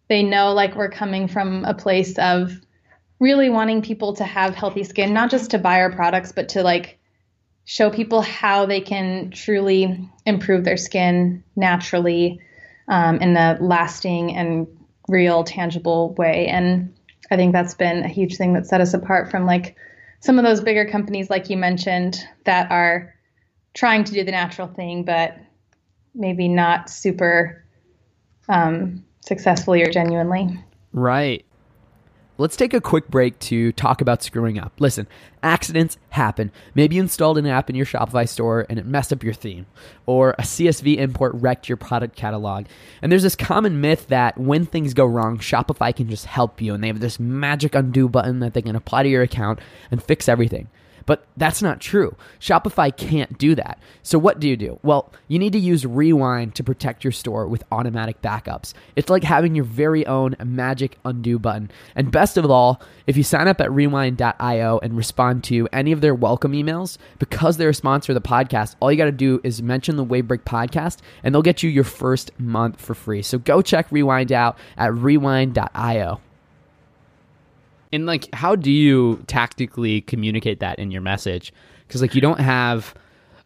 they 0.07 0.23
know 0.23 0.53
like 0.53 0.75
we're 0.75 0.89
coming 0.89 1.27
from 1.27 1.63
a 1.65 1.73
place 1.73 2.17
of 2.17 2.59
really 3.19 3.49
wanting 3.49 3.81
people 3.81 4.15
to 4.15 4.23
have 4.23 4.55
healthy 4.55 4.83
skin, 4.83 5.13
not 5.13 5.29
just 5.29 5.51
to 5.51 5.59
buy 5.59 5.79
our 5.81 5.91
products, 5.91 6.31
but 6.31 6.49
to 6.49 6.63
like 6.63 6.97
show 7.65 7.91
people 7.91 8.21
how 8.21 8.65
they 8.65 8.81
can 8.81 9.29
truly 9.29 10.09
improve 10.25 10.63
their 10.63 10.77
skin 10.77 11.43
naturally 11.55 12.41
um, 12.89 13.17
in 13.17 13.37
a 13.37 13.57
lasting 13.61 14.35
and 14.35 14.67
real, 15.07 15.43
tangible 15.43 16.13
way. 16.15 16.47
And 16.47 16.93
I 17.31 17.35
think 17.35 17.53
that's 17.53 17.75
been 17.75 18.03
a 18.03 18.07
huge 18.07 18.35
thing 18.35 18.53
that 18.53 18.67
set 18.67 18.81
us 18.81 18.93
apart 18.93 19.31
from 19.31 19.45
like 19.45 19.75
some 20.19 20.37
of 20.37 20.43
those 20.43 20.61
bigger 20.61 20.85
companies, 20.85 21.29
like 21.29 21.49
you 21.49 21.55
mentioned, 21.55 22.23
that 22.43 22.69
are 22.71 23.15
trying 23.73 24.03
to 24.03 24.11
do 24.11 24.23
the 24.23 24.31
natural 24.31 24.67
thing, 24.67 25.03
but 25.03 25.37
maybe 26.13 26.47
not 26.47 26.89
super 26.89 27.63
um, 28.49 29.05
successfully 29.21 29.83
or 29.83 29.91
genuinely. 29.91 30.59
Right. 30.91 31.45
Let's 32.39 32.55
take 32.55 32.73
a 32.73 32.79
quick 32.79 33.09
break 33.09 33.37
to 33.39 33.73
talk 33.73 33.99
about 33.99 34.23
screwing 34.23 34.57
up. 34.57 34.71
Listen, 34.79 35.07
accidents 35.43 35.97
happen. 36.11 36.53
Maybe 36.73 36.95
you 36.95 37.01
installed 37.01 37.37
an 37.37 37.45
app 37.45 37.69
in 37.69 37.75
your 37.75 37.85
Shopify 37.85 38.29
store 38.29 38.65
and 38.69 38.79
it 38.79 38.85
messed 38.85 39.11
up 39.11 39.23
your 39.23 39.33
theme, 39.33 39.65
or 40.05 40.35
a 40.39 40.43
CSV 40.43 40.95
import 40.99 41.33
wrecked 41.35 41.67
your 41.67 41.75
product 41.75 42.15
catalog. 42.15 42.67
And 43.01 43.11
there's 43.11 43.23
this 43.23 43.35
common 43.35 43.81
myth 43.81 44.07
that 44.07 44.37
when 44.37 44.65
things 44.65 44.93
go 44.93 45.05
wrong, 45.05 45.39
Shopify 45.39 45.93
can 45.93 46.09
just 46.09 46.27
help 46.27 46.61
you 46.61 46.73
and 46.73 46.81
they 46.81 46.87
have 46.87 47.01
this 47.01 47.19
magic 47.19 47.75
undo 47.75 48.07
button 48.07 48.39
that 48.39 48.53
they 48.53 48.61
can 48.61 48.77
apply 48.77 49.03
to 49.03 49.09
your 49.09 49.23
account 49.23 49.59
and 49.91 50.01
fix 50.01 50.29
everything. 50.29 50.69
But 51.05 51.25
that's 51.37 51.61
not 51.61 51.79
true. 51.79 52.15
Shopify 52.39 52.95
can't 52.95 53.37
do 53.37 53.55
that. 53.55 53.79
So 54.03 54.19
what 54.19 54.39
do 54.39 54.47
you 54.47 54.57
do? 54.57 54.79
Well, 54.83 55.11
you 55.27 55.39
need 55.39 55.53
to 55.53 55.59
use 55.59 55.85
Rewind 55.85 56.55
to 56.55 56.63
protect 56.63 57.03
your 57.03 57.11
store 57.11 57.47
with 57.47 57.63
automatic 57.71 58.21
backups. 58.21 58.73
It's 58.95 59.09
like 59.09 59.23
having 59.23 59.55
your 59.55 59.65
very 59.65 60.05
own 60.05 60.35
magic 60.43 60.97
undo 61.05 61.39
button. 61.39 61.71
And 61.95 62.11
best 62.11 62.37
of 62.37 62.49
all, 62.49 62.81
if 63.07 63.17
you 63.17 63.23
sign 63.23 63.47
up 63.47 63.61
at 63.61 63.71
rewind.io 63.71 64.79
and 64.81 64.97
respond 64.97 65.43
to 65.45 65.67
any 65.73 65.91
of 65.91 66.01
their 66.01 66.15
welcome 66.15 66.53
emails, 66.53 66.97
because 67.17 67.57
they're 67.57 67.69
a 67.69 67.73
sponsor 67.73 68.11
of 68.11 68.21
the 68.21 68.27
podcast, 68.27 68.75
all 68.79 68.91
you 68.91 68.97
got 68.97 69.05
to 69.05 69.11
do 69.11 69.39
is 69.43 69.61
mention 69.61 69.95
the 69.95 70.05
Wavebreak 70.05 70.43
podcast 70.43 70.97
and 71.23 71.33
they'll 71.33 71.41
get 71.41 71.63
you 71.63 71.69
your 71.69 71.83
first 71.83 72.31
month 72.39 72.79
for 72.79 72.93
free. 72.93 73.21
So 73.21 73.37
go 73.37 73.61
check 73.61 73.87
Rewind 73.91 74.31
out 74.31 74.57
at 74.77 74.93
rewind.io. 74.93 76.21
And 77.91 78.05
like, 78.05 78.33
how 78.33 78.55
do 78.55 78.71
you 78.71 79.23
tactically 79.27 80.01
communicate 80.01 80.59
that 80.59 80.79
in 80.79 80.91
your 80.91 81.01
message? 81.01 81.53
Because 81.87 82.01
like, 82.01 82.13
you 82.15 82.21
don't 82.21 82.39
have 82.39 82.93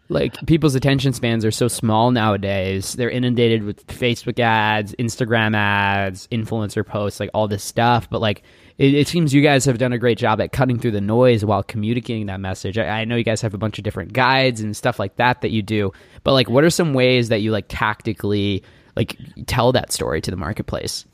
like 0.10 0.36
people's 0.45 0.75
attention 0.75 1.13
spans 1.13 1.45
are 1.45 1.51
so 1.51 1.67
small 1.67 2.12
nowadays. 2.12 2.93
They're 2.93 3.10
inundated 3.10 3.63
with 3.63 3.88
Facebook 3.88 4.38
ads, 4.39 4.93
Instagram 4.95 5.56
ads, 5.56 6.27
influencer 6.27 6.86
posts, 6.86 7.19
like 7.19 7.29
all 7.34 7.47
this 7.47 7.63
stuff. 7.63 8.10
But 8.10 8.21
like, 8.21 8.43
it, 8.77 8.93
it 8.93 9.08
seems 9.08 9.34
you 9.34 9.41
guys 9.41 9.65
have 9.65 9.77
done 9.77 9.93
a 9.93 9.97
great 9.97 10.17
job 10.17 10.41
at 10.41 10.51
cutting 10.51 10.77
through 10.77 10.91
the 10.91 11.01
noise 11.01 11.45
while 11.45 11.63
communicating 11.63 12.25
that 12.25 12.39
message. 12.39 12.77
I, 12.77 13.01
I 13.01 13.06
know 13.06 13.15
you 13.15 13.23
guys 13.23 13.41
have 13.41 13.53
a 13.53 13.58
bunch 13.58 13.77
of 13.77 13.84
different 13.84 14.13
guides 14.13 14.62
and 14.62 14.75
stuff 14.75 14.99
like 14.99 15.15
that 15.15 15.41
that 15.41 15.51
you 15.51 15.62
do. 15.62 15.91
But 16.23 16.34
like, 16.34 16.49
what 16.49 16.63
are 16.63 16.69
some 16.69 16.93
ways 16.93 17.29
that 17.29 17.41
you 17.41 17.51
like 17.51 17.65
tactically 17.69 18.63
like 18.95 19.17
tell 19.47 19.71
that 19.71 19.91
story 19.91 20.21
to 20.21 20.32
the 20.32 20.38
marketplace? 20.38 21.06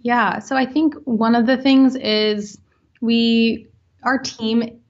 Yeah. 0.00 0.38
So 0.38 0.56
I 0.56 0.66
think 0.66 0.94
one 1.04 1.34
of 1.34 1.46
the 1.46 1.56
things 1.56 1.94
is 1.96 2.58
we, 3.00 3.66
our 4.02 4.18
team 4.18 4.80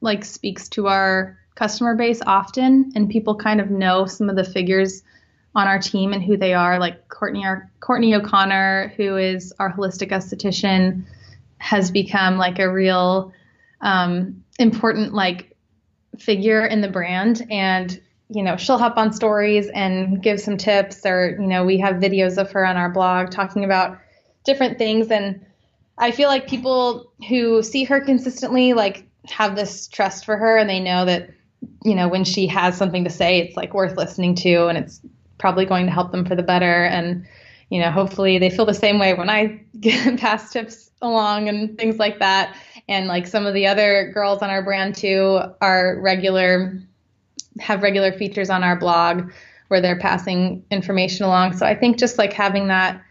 like 0.00 0.24
speaks 0.24 0.68
to 0.70 0.86
our 0.86 1.38
customer 1.54 1.94
base 1.96 2.20
often 2.24 2.92
and 2.94 3.10
people 3.10 3.34
kind 3.34 3.60
of 3.60 3.70
know 3.70 4.06
some 4.06 4.30
of 4.30 4.36
the 4.36 4.44
figures 4.44 5.02
on 5.54 5.66
our 5.66 5.78
team 5.78 6.12
and 6.12 6.22
who 6.22 6.36
they 6.36 6.54
are 6.54 6.78
like 6.78 7.08
Courtney 7.08 7.44
our, 7.44 7.68
Courtney 7.80 8.14
O'Connor 8.14 8.92
who 8.96 9.16
is 9.16 9.52
our 9.58 9.72
holistic 9.72 10.12
esthetician 10.12 11.04
has 11.58 11.90
become 11.90 12.38
like 12.38 12.60
a 12.60 12.70
real 12.70 13.32
um, 13.80 14.44
important 14.60 15.14
like 15.14 15.56
figure 16.16 16.64
in 16.64 16.80
the 16.80 16.88
brand 16.88 17.44
and 17.50 18.00
you 18.28 18.42
know 18.42 18.56
she'll 18.56 18.78
hop 18.78 18.96
on 18.96 19.12
stories 19.12 19.68
and 19.74 20.22
give 20.22 20.40
some 20.40 20.56
tips 20.56 21.04
or 21.04 21.36
you 21.40 21.46
know 21.46 21.64
we 21.64 21.78
have 21.78 21.96
videos 21.96 22.38
of 22.38 22.52
her 22.52 22.64
on 22.64 22.76
our 22.76 22.90
blog 22.90 23.30
talking 23.30 23.64
about 23.64 23.98
different 24.44 24.78
things. 24.78 25.10
And 25.10 25.44
I 25.98 26.10
feel 26.10 26.28
like 26.28 26.48
people 26.48 27.12
who 27.28 27.62
see 27.62 27.84
her 27.84 28.00
consistently 28.00 28.72
like 28.72 29.06
have 29.28 29.56
this 29.56 29.88
trust 29.88 30.24
for 30.24 30.36
her 30.36 30.56
and 30.56 30.68
they 30.68 30.80
know 30.80 31.04
that 31.04 31.30
you 31.84 31.94
know 31.94 32.08
when 32.08 32.24
she 32.24 32.46
has 32.46 32.76
something 32.76 33.04
to 33.04 33.10
say 33.10 33.40
it's 33.40 33.56
like 33.56 33.74
worth 33.74 33.96
listening 33.96 34.34
to 34.34 34.68
and 34.68 34.78
it's 34.78 35.00
probably 35.38 35.66
going 35.66 35.86
to 35.86 35.92
help 35.92 36.12
them 36.12 36.24
for 36.24 36.34
the 36.34 36.42
better. 36.42 36.84
And 36.84 37.26
you 37.70 37.80
know 37.80 37.90
hopefully 37.90 38.38
they 38.38 38.50
feel 38.50 38.66
the 38.66 38.74
same 38.74 38.98
way 38.98 39.14
when 39.14 39.28
I 39.28 39.60
pass 40.18 40.50
tips 40.52 40.90
along 41.02 41.48
and 41.48 41.76
things 41.76 41.98
like 41.98 42.18
that. 42.18 42.56
And 42.88 43.06
like 43.06 43.26
some 43.26 43.46
of 43.46 43.54
the 43.54 43.66
other 43.66 44.10
girls 44.14 44.42
on 44.42 44.50
our 44.50 44.62
brand 44.62 44.96
too 44.96 45.40
are 45.60 46.00
regular 46.00 46.80
have 47.60 47.82
regular 47.82 48.12
features 48.12 48.50
on 48.50 48.62
our 48.62 48.78
blog 48.78 49.30
where 49.68 49.80
they're 49.80 49.98
passing 49.98 50.64
information 50.70 51.24
along. 51.24 51.56
So 51.56 51.66
I 51.66 51.74
think 51.74 51.98
just 51.98 52.18
like 52.18 52.32
having 52.32 52.68
that 52.68 53.02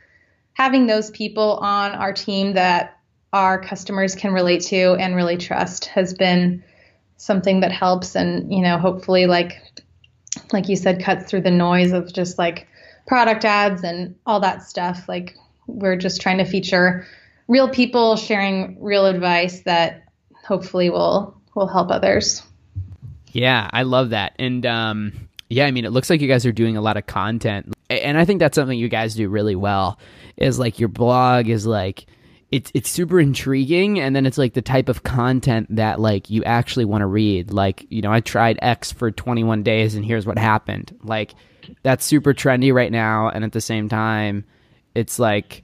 having 0.58 0.88
those 0.88 1.12
people 1.12 1.58
on 1.62 1.92
our 1.92 2.12
team 2.12 2.54
that 2.54 2.98
our 3.32 3.62
customers 3.62 4.16
can 4.16 4.34
relate 4.34 4.62
to 4.62 4.96
and 4.96 5.16
really 5.16 5.38
trust 5.38 5.86
has 5.86 6.16
been 6.16 6.64
something 7.18 7.60
that 7.60 7.72
helps 7.72 8.16
and 8.16 8.52
you 8.52 8.64
know 8.64 8.80
hopefully 8.80 9.28
like 9.28 9.62
like 10.52 10.68
you 10.68 10.76
said 10.76 11.04
cuts 11.04 11.30
through 11.30 11.42
the 11.42 11.52
noise 11.52 11.92
of 11.92 12.12
just 12.12 12.40
like 12.40 12.68
product 13.06 13.46
ads 13.46 13.84
and 13.84 14.16
all 14.26 14.40
that 14.40 14.64
stuff. 14.64 15.08
Like 15.08 15.36
we're 15.68 15.96
just 15.96 16.22
trying 16.22 16.40
to 16.40 16.46
feature 16.46 17.06
real 17.48 17.70
people 17.70 18.16
sharing 18.16 18.82
real 18.82 19.06
advice 19.06 19.62
that 19.62 20.04
hopefully 20.44 20.90
will 20.90 21.40
will 21.54 21.68
help 21.68 21.92
others. 21.92 22.42
Yeah 23.32 23.70
i 23.74 23.84
love 23.84 24.10
that. 24.10 24.34
And 24.40 24.66
um 24.66 25.30
yeah 25.50 25.68
i 25.68 25.72
mean 25.72 25.86
it 25.86 25.92
looks 25.92 26.10
like 26.10 26.20
you 26.20 26.28
guys 26.28 26.48
are 26.48 26.52
doing 26.52 26.78
a 26.78 26.82
lot 26.82 26.98
of 26.98 27.06
content 27.06 27.74
and 27.90 28.18
i 28.18 28.26
think 28.26 28.40
that's 28.40 28.56
something 28.56 28.78
you 28.78 28.90
guys 28.90 29.16
do 29.16 29.30
really 29.30 29.56
well 29.56 30.00
is 30.38 30.60
like 30.60 30.80
your 30.80 30.90
blog 30.90 31.48
is 31.48 31.66
like 31.66 32.06
it's 32.52 32.72
it's 32.74 32.90
super 32.90 33.20
intriguing 33.20 34.00
and 34.00 34.16
then 34.16 34.26
it's 34.26 34.38
like 34.38 34.54
the 34.54 34.62
type 34.62 34.88
of 34.88 35.04
content 35.04 35.68
that 35.76 36.00
like 36.00 36.30
you 36.30 36.44
actually 36.46 36.86
want 36.86 37.02
to 37.02 37.06
read. 37.06 37.52
Like 37.52 37.86
you 37.90 38.02
know 38.02 38.12
i 38.12 38.22
tried 38.22 38.60
x 38.62 38.92
for 38.92 39.12
21 39.12 39.64
days 39.64 39.96
and 39.96 40.06
here's 40.06 40.26
what 40.26 40.38
happened. 40.38 40.98
Like 41.04 41.36
that's 41.84 42.06
super 42.06 42.34
trendy 42.34 42.74
right 42.74 42.92
now 42.92 43.30
and 43.30 43.44
at 43.44 43.52
the 43.52 43.62
same 43.62 43.90
time 43.90 44.46
it's 44.96 45.20
like 45.20 45.64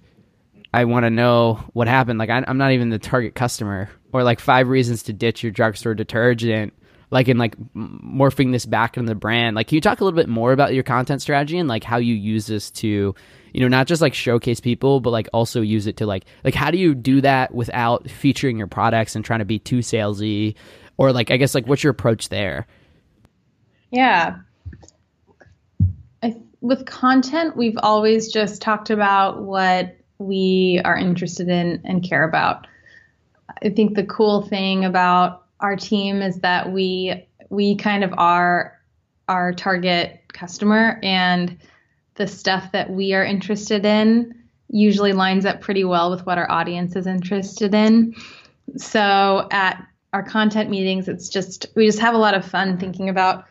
i 0.74 0.84
want 0.84 1.06
to 1.06 1.10
know 1.10 1.64
what 1.72 1.88
happened. 1.88 2.20
Like 2.20 2.30
I, 2.30 2.44
i'm 2.48 2.58
not 2.58 2.74
even 2.74 2.90
the 2.90 3.00
target 3.00 3.36
customer 3.36 3.90
or 4.12 4.24
like 4.24 4.40
five 4.40 4.68
reasons 4.68 5.04
to 5.04 5.14
ditch 5.14 5.42
your 5.42 5.52
drugstore 5.52 5.96
detergent 5.96 6.74
like 7.14 7.28
in 7.28 7.38
like 7.38 7.56
morphing 7.76 8.52
this 8.52 8.66
back 8.66 8.98
into 8.98 9.08
the 9.08 9.16
brand. 9.16 9.56
Like 9.56 9.68
can 9.68 9.76
you 9.76 9.82
talk 9.82 10.02
a 10.02 10.04
little 10.04 10.18
bit 10.18 10.28
more 10.28 10.52
about 10.52 10.74
your 10.74 10.84
content 10.84 11.22
strategy 11.22 11.60
and 11.60 11.70
like 11.70 11.84
how 11.84 11.98
you 11.98 12.16
use 12.16 12.48
this 12.48 12.72
to 12.72 13.14
you 13.54 13.62
know 13.62 13.68
not 13.68 13.86
just 13.86 14.02
like 14.02 14.16
showcase 14.16 14.60
people 14.60 15.00
but 15.00 15.12
like 15.12 15.30
also 15.32 15.62
use 15.62 15.86
it 15.86 15.98
to 15.98 16.08
like 16.08 16.26
like 16.44 16.56
how 16.56 16.72
do 16.72 16.78
you 16.80 16.96
do 16.96 17.22
that 17.22 17.54
without 17.54 18.10
featuring 18.10 18.58
your 18.58 18.66
products 18.66 19.16
and 19.16 19.24
trying 19.24 19.40
to 19.40 19.46
be 19.46 19.60
too 19.60 19.80
salesy? 19.80 20.56
Or 20.98 21.14
like 21.14 21.30
i 21.30 21.38
guess 21.38 21.54
like 21.54 21.68
what's 21.68 21.84
your 21.84 21.92
approach 21.92 22.30
there? 22.30 22.66
Yeah. 23.92 24.38
I, 26.24 26.36
with 26.62 26.88
content 26.88 27.56
we've 27.56 27.78
always 27.84 28.32
just 28.34 28.60
talked 28.60 28.90
about 28.90 29.44
what 29.44 29.96
we 30.18 30.82
are 30.84 30.98
interested 30.98 31.48
in 31.48 31.80
and 31.86 32.04
care 32.04 32.24
about. 32.24 32.66
I 33.64 33.70
think 33.70 33.96
the 33.96 34.04
cool 34.04 34.42
thing 34.42 34.84
about 34.84 35.43
our 35.64 35.76
team 35.76 36.22
is 36.22 36.38
that 36.42 36.72
we 36.72 37.28
we 37.50 37.76
kind 37.76 38.04
of 38.04 38.14
are 38.18 38.80
our 39.28 39.54
target 39.54 40.22
customer 40.32 41.00
and 41.02 41.58
the 42.16 42.28
stuff 42.28 42.72
that 42.74 42.92
we 42.92 43.14
are 43.14 43.24
interested 43.24 43.86
in 43.86 44.36
usually 44.74 45.14
lines 45.14 45.46
up 45.46 45.62
pretty 45.62 45.84
well 45.84 46.10
with 46.10 46.26
what 46.26 46.38
our 46.38 46.50
audience 46.52 46.96
is 46.96 47.06
interested 47.06 47.74
in. 47.76 48.16
So 48.76 49.48
at 49.52 49.86
our 50.14 50.24
content 50.24 50.70
meetings, 50.70 51.08
it's 51.08 51.30
just, 51.30 51.68
we 51.76 51.86
just 51.86 52.00
have 52.00 52.16
a 52.16 52.18
lot 52.18 52.34
of 52.34 52.44
fun 52.44 52.80
thinking 52.80 53.08
about 53.08 53.46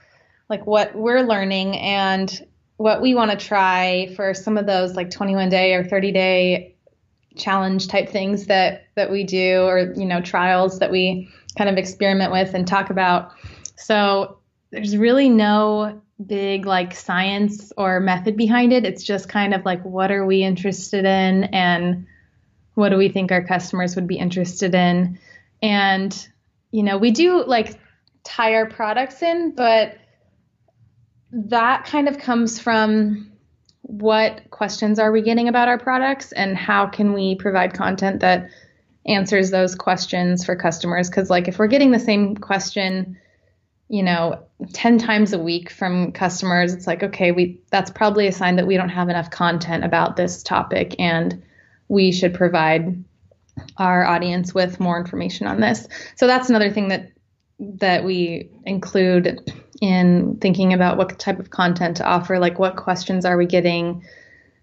like 0.49 0.67
what 0.67 0.95
we're 0.97 1.23
learning 1.23 1.79
and 1.79 2.47
what 2.77 3.01
we 3.01 3.15
want 3.15 3.31
to 3.31 3.37
try 3.37 4.13
for 4.17 4.35
some 4.35 4.59
of 4.59 4.67
those 4.67 4.97
like 4.97 5.11
21 5.11 5.49
day 5.49 5.75
or 5.75 5.85
30 5.85 6.11
day 6.11 6.75
challenge 7.37 7.89
type 7.89 8.11
things 8.11 8.45
that 8.47 8.85
that 8.95 9.11
we 9.11 9.25
do 9.25 9.63
or 9.63 9.95
you 9.97 10.05
know 10.05 10.21
trials 10.21 10.79
that 10.81 10.91
we 10.91 11.27
kind 11.57 11.71
of 11.71 11.77
experiment 11.77 12.33
with 12.33 12.55
and 12.55 12.67
talk 12.67 12.91
about 12.91 13.33
so 13.77 14.39
there's 14.71 14.97
really 14.97 15.29
no 15.29 16.01
big 16.27 16.67
like 16.67 16.95
science 16.95 17.73
or 17.77 18.01
method 18.01 18.37
behind 18.37 18.73
it. 18.73 18.85
It's 18.85 19.03
just 19.03 19.29
kind 19.29 19.55
of 19.55 19.65
like 19.65 19.83
what 19.85 20.11
are 20.11 20.25
we 20.25 20.43
interested 20.43 21.05
in 21.05 21.45
and 21.45 22.07
what 22.75 22.89
do 22.89 22.97
we 22.97 23.09
think 23.09 23.31
our 23.31 23.45
customers 23.45 23.95
would 23.97 24.07
be 24.07 24.17
interested 24.17 24.75
in. 24.75 25.19
And 25.63 26.29
you 26.71 26.83
know, 26.83 26.97
we 26.97 27.11
do 27.11 27.45
like 27.45 27.79
tie 28.25 28.55
our 28.55 28.67
products 28.67 29.23
in, 29.23 29.55
but 29.55 29.99
that 31.33 31.85
kind 31.85 32.09
of 32.09 32.19
comes 32.19 32.59
from 32.59 33.31
what 33.83 34.49
questions 34.51 34.99
are 34.99 35.13
we 35.13 35.23
getting 35.23 35.49
about 35.49 35.69
our 35.69 35.79
products 35.79 36.33
and 36.33 36.57
how 36.57 36.87
can 36.87 37.13
we 37.13 37.35
provide 37.35 37.75
content 37.75 38.21
that 38.21 38.49
answers 39.07 39.51
those 39.51 39.75
questions 39.75 40.45
for 40.45 40.57
customers. 40.57 41.09
Because 41.11 41.31
like 41.31 41.49
if 41.49 41.59
we're 41.59 41.67
getting 41.67 41.91
the 41.91 41.99
same 41.99 42.37
question 42.37 43.19
you 43.89 44.03
know 44.03 44.43
10 44.73 44.97
times 44.97 45.35
a 45.35 45.39
week 45.39 45.69
from 45.69 46.13
customers 46.13 46.73
it's 46.73 46.87
like 46.87 47.03
okay 47.03 47.31
we 47.31 47.61
that's 47.71 47.91
probably 47.91 48.27
a 48.27 48.33
sign 48.33 48.57
that 48.57 48.67
we 48.67 48.77
don't 48.77 48.89
have 48.89 49.11
enough 49.11 49.31
content 49.31 49.85
about 49.85 50.17
this 50.17 50.43
topic 50.43 50.95
and 50.99 51.43
we 51.89 52.11
should 52.11 52.33
provide 52.33 53.05
our 53.77 54.05
audience 54.05 54.55
with 54.55 54.81
more 54.81 54.99
information 54.99 55.47
on 55.47 55.61
this. 55.61 55.87
So 56.17 56.27
that's 56.27 56.49
another 56.49 56.71
thing 56.71 56.89
that 56.89 57.11
that 57.59 58.05
we 58.05 58.51
include 58.65 59.53
in 59.81 60.39
thinking 60.41 60.73
about 60.73 60.97
what 60.97 61.19
type 61.19 61.39
of 61.39 61.51
content 61.51 61.99
to 61.99 62.05
offer 62.05 62.39
like 62.39 62.59
what 62.59 62.77
questions 62.77 63.25
are 63.25 63.37
we 63.37 63.47
getting? 63.47 64.05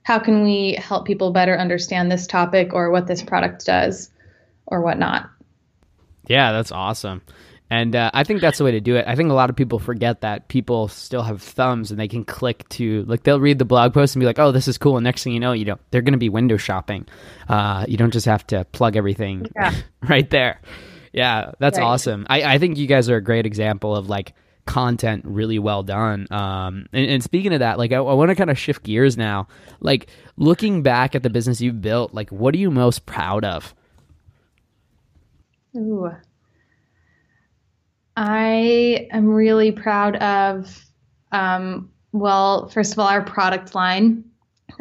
How 0.04 0.19
can 0.19 0.43
we 0.43 0.73
help 0.73 1.06
people 1.06 1.32
better 1.32 1.58
understand 1.58 2.12
this 2.12 2.28
topic 2.28 2.73
or 2.73 2.89
what 2.89 3.08
this 3.08 3.21
product 3.21 3.65
does 3.65 4.10
or 4.69 4.82
whatnot 4.82 5.29
yeah 6.27 6.51
that's 6.51 6.71
awesome 6.71 7.21
and 7.71 7.95
uh, 7.95 8.10
I 8.13 8.23
think 8.23 8.41
that's 8.41 8.58
the 8.58 8.63
way 8.63 8.71
to 8.71 8.82
do 8.82 8.95
it. 8.95 9.05
I 9.08 9.15
think 9.15 9.29
a 9.29 9.36
lot 9.36 9.51
of 9.51 9.55
people 9.55 9.77
forget 9.77 10.21
that 10.21 10.47
people 10.47 10.88
still 10.88 11.21
have 11.21 11.41
thumbs 11.41 11.91
and 11.91 11.99
they 11.99 12.08
can 12.08 12.25
click 12.25 12.67
to 12.69 13.03
like 13.03 13.23
they'll 13.23 13.39
read 13.39 13.60
the 13.60 13.65
blog 13.65 13.93
post 13.93 14.15
and 14.15 14.19
be 14.19 14.25
like, 14.25 14.39
"Oh, 14.39 14.51
this 14.51 14.67
is 14.67 14.79
cool." 14.79 14.97
And 14.97 15.03
next 15.03 15.23
thing 15.23 15.34
you 15.34 15.39
know, 15.39 15.51
you 15.51 15.65
know 15.65 15.77
they're 15.91 16.01
going 16.01 16.13
to 16.13 16.19
be 16.19 16.29
window 16.29 16.58
shopping. 16.58 17.08
Uh, 17.47 17.86
you 17.88 17.95
don't 17.95 18.12
just 18.12 18.25
have 18.25 18.45
to 18.47 18.65
plug 18.65 18.95
everything 18.95 19.45
yeah. 19.55 19.75
right 20.10 20.27
there. 20.32 20.62
Yeah, 21.13 21.51
that's 21.60 21.77
right. 21.77 21.86
awesome. 21.86 22.25
I, 22.27 22.55
I 22.55 22.58
think 22.58 22.77
you 22.77 22.88
guys 22.88 23.08
are 23.08 23.17
a 23.17 23.23
great 23.23 23.45
example 23.45 23.95
of 23.95 24.10
like 24.10 24.34
content 24.65 25.25
really 25.25 25.60
well 25.60 25.84
done. 25.84 26.27
Um, 26.32 26.88
and, 26.91 27.10
and 27.10 27.23
speaking 27.23 27.53
of 27.53 27.60
that, 27.60 27.77
like 27.77 27.91
I, 27.91 27.97
I 27.97 28.13
want 28.13 28.29
to 28.29 28.36
kind 28.36 28.49
of 28.49 28.58
shift 28.58 28.84
gears 28.84 29.15
now. 29.15 29.47
Like 29.79 30.10
looking 30.38 30.82
back 30.82 31.13
at 31.13 31.21
the 31.21 31.29
business 31.29 31.62
you've 31.62 31.82
built, 31.82 32.15
like 32.15 32.32
what 32.32 32.55
are 32.55 32.58
you 32.58 32.71
most 32.71 33.05
proud 33.05 33.45
of? 33.45 33.75
Ooh. 35.75 36.12
I 38.17 39.08
am 39.12 39.27
really 39.29 39.71
proud 39.71 40.15
of, 40.17 40.86
um, 41.32 41.89
well, 42.12 42.67
first 42.67 42.93
of 42.93 42.99
all, 42.99 43.08
our 43.08 43.23
product 43.23 43.75
line. 43.75 44.25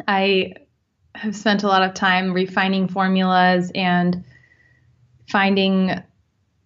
I 0.07 0.53
have 1.15 1.35
spent 1.35 1.63
a 1.63 1.67
lot 1.67 1.83
of 1.83 1.93
time 1.93 2.33
refining 2.33 2.87
formulas 2.87 3.71
and 3.75 4.23
finding 5.29 6.01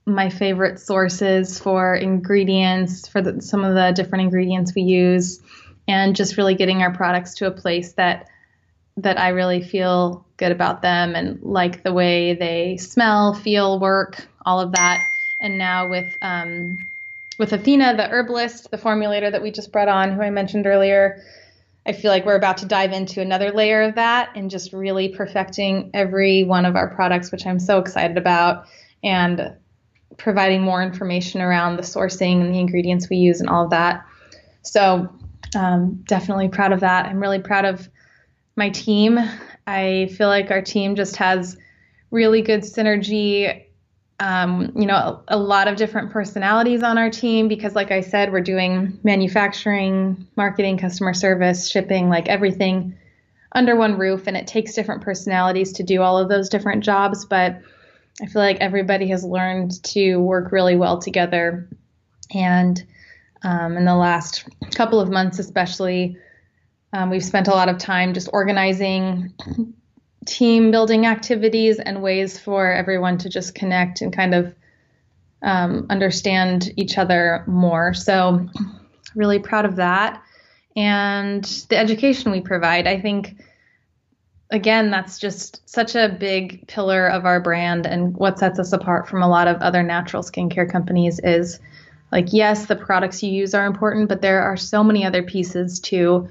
my 0.06 0.30
favorite 0.30 0.80
sources 0.80 1.60
for 1.60 1.96
ingredients, 1.96 3.08
for 3.08 3.22
the, 3.22 3.42
some 3.42 3.64
of 3.64 3.76
the 3.76 3.92
different 3.92 4.24
ingredients 4.24 4.74
we 4.76 4.82
use, 4.82 5.42
and 5.88 6.16
just 6.16 6.38
really 6.38 6.56
getting 6.56 6.82
our 6.82 6.94
products 6.94 7.36
to 7.36 7.48
a 7.48 7.52
place 7.52 7.94
that 7.94 8.30
that 8.98 9.20
I 9.20 9.30
really 9.30 9.62
feel 9.62 10.26
good 10.44 10.52
about 10.52 10.82
them 10.82 11.16
and 11.16 11.42
like 11.42 11.84
the 11.84 11.94
way 11.94 12.34
they 12.34 12.76
smell, 12.76 13.34
feel, 13.34 13.80
work, 13.80 14.28
all 14.46 14.60
of 14.60 14.74
that. 14.74 15.00
And 15.40 15.58
now 15.58 15.90
with 15.90 16.18
um, 16.22 16.78
with 17.40 17.54
Athena, 17.54 17.96
the 17.96 18.10
herbalist, 18.10 18.70
the 18.70 18.78
formulator 18.78 19.32
that 19.32 19.42
we 19.42 19.52
just 19.52 19.72
brought 19.72 19.88
on, 19.88 20.12
who 20.12 20.22
I 20.22 20.30
mentioned 20.30 20.68
earlier, 20.68 21.24
I 21.86 21.94
feel 21.94 22.12
like 22.12 22.26
we're 22.26 22.36
about 22.36 22.58
to 22.58 22.66
dive 22.66 22.92
into 22.92 23.22
another 23.22 23.52
layer 23.52 23.84
of 23.84 23.96
that 23.96 24.32
and 24.36 24.52
just 24.52 24.74
really 24.74 25.10
perfecting 25.10 25.90
every 25.94 26.44
one 26.44 26.66
of 26.66 26.76
our 26.76 26.94
products, 26.94 27.32
which 27.32 27.46
I'm 27.46 27.60
so 27.60 27.80
excited 27.80 28.18
about. 28.18 28.66
And 29.02 29.54
providing 30.18 30.62
more 30.62 30.84
information 30.84 31.42
around 31.42 31.78
the 31.78 31.84
sourcing 31.84 32.42
and 32.42 32.54
the 32.54 32.60
ingredients 32.60 33.10
we 33.10 33.18
use 33.18 33.40
and 33.40 33.50
all 33.50 33.64
of 33.64 33.72
that. 33.72 34.06
So, 34.62 35.10
um, 35.56 36.04
definitely 36.08 36.50
proud 36.50 36.72
of 36.72 36.82
that. 36.82 37.06
I'm 37.06 37.20
really 37.20 37.40
proud 37.40 37.66
of 37.66 37.90
my 38.56 38.70
team. 38.70 39.20
I 39.65 40.10
feel 40.17 40.28
like 40.28 40.52
our 40.52 40.62
team 40.62 40.95
just 40.95 41.15
has 41.17 41.58
really 42.12 42.41
good 42.41 42.62
synergy. 42.62 43.65
Um, 44.19 44.71
you 44.76 44.86
know, 44.86 44.95
a, 44.95 45.23
a, 45.30 45.38
lot 45.38 45.67
of 45.67 45.76
different 45.76 46.12
personalities 46.12 46.84
on 46.84 46.97
our 46.97 47.10
team 47.10 47.47
because, 47.47 47.76
like 47.76 47.91
I 47.91 48.02
said, 48.02 48.32
we're 48.32 48.41
doing 48.41 48.99
manufacturing, 49.04 50.28
marketing, 50.38 50.78
customer 50.78 51.13
service, 51.13 51.69
shipping, 51.69 52.10
like 52.10 52.30
everything 52.30 52.95
under 53.54 53.76
one 53.76 53.97
roof. 53.97 54.28
And 54.28 54.38
it 54.38 54.47
takes 54.47 54.76
different 54.76 55.02
personalities 55.02 55.73
to 55.73 55.84
do 55.84 56.02
all 56.02 56.17
of 56.17 56.30
those 56.30 56.49
different 56.49 56.84
jobs. 56.84 57.26
But 57.26 57.62
I 58.21 58.28
feel 58.28 58.41
like 58.41 58.58
everybody 58.62 59.08
has 59.10 59.23
learned 59.23 59.84
to 59.86 60.17
work 60.17 60.52
really 60.52 60.76
well 60.76 60.99
together. 60.99 61.67
And 62.34 62.82
um, 63.43 63.76
in 63.76 63.86
the 63.86 63.95
last 63.95 64.47
couple 64.76 64.99
of 64.99 65.10
months, 65.10 65.39
especially, 65.39 66.17
um, 66.94 67.10
we've 67.10 67.26
spent 67.26 67.48
a 67.48 67.52
lot 67.52 67.70
of 67.70 67.80
time 67.80 68.14
just 68.14 68.30
organizing 68.32 69.34
team 70.26 70.72
building 70.72 71.06
activities 71.06 71.80
and 71.80 72.02
ways 72.02 72.40
for 72.40 72.72
everyone 72.72 73.18
to 73.18 73.30
just 73.30 73.56
connect 73.56 74.02
and 74.02 74.16
kind 74.16 74.34
of 74.34 74.56
um, 75.42 75.88
understand 75.90 76.72
each 76.78 76.98
other 76.98 77.44
more. 77.48 77.94
So, 77.94 78.48
really 79.16 79.40
proud 79.40 79.66
of 79.66 79.76
that. 79.78 80.24
And 80.76 81.44
the 81.70 81.78
education 81.78 82.32
we 82.32 82.42
provide, 82.42 82.88
I 82.88 83.00
think 83.00 83.36
again, 84.50 84.92
that's 84.92 85.18
just 85.18 85.68
such 85.68 85.96
a 85.96 86.16
big 86.20 86.68
pillar 86.68 87.08
of 87.08 87.26
our 87.26 87.40
brand. 87.40 87.88
And 87.88 88.16
what 88.16 88.38
sets 88.38 88.60
us 88.60 88.72
apart 88.72 89.08
from 89.08 89.24
a 89.24 89.28
lot 89.28 89.48
of 89.48 89.62
other 89.62 89.82
natural 89.82 90.22
skincare 90.22 90.72
companies 90.72 91.20
is 91.24 91.60
like, 92.12 92.28
yes, 92.32 92.68
the 92.68 92.76
products 92.76 93.24
you 93.24 93.32
use 93.32 93.56
are 93.56 93.66
important, 93.66 94.10
but 94.10 94.22
there 94.22 94.44
are 94.44 94.56
so 94.56 94.84
many 94.84 95.06
other 95.06 95.24
pieces 95.24 95.80
to 95.82 96.30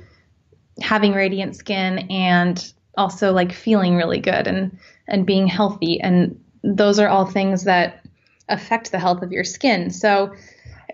having 0.80 1.12
radiant 1.12 1.56
skin 1.56 2.10
and 2.10 2.72
also 2.96 3.32
like 3.32 3.52
feeling 3.52 3.96
really 3.96 4.20
good 4.20 4.46
and 4.46 4.78
and 5.08 5.26
being 5.26 5.46
healthy. 5.46 6.00
And 6.00 6.38
those 6.62 6.98
are 6.98 7.08
all 7.08 7.26
things 7.26 7.64
that 7.64 8.04
affect 8.48 8.92
the 8.92 8.98
health 8.98 9.22
of 9.22 9.32
your 9.32 9.44
skin. 9.44 9.90
So 9.90 10.34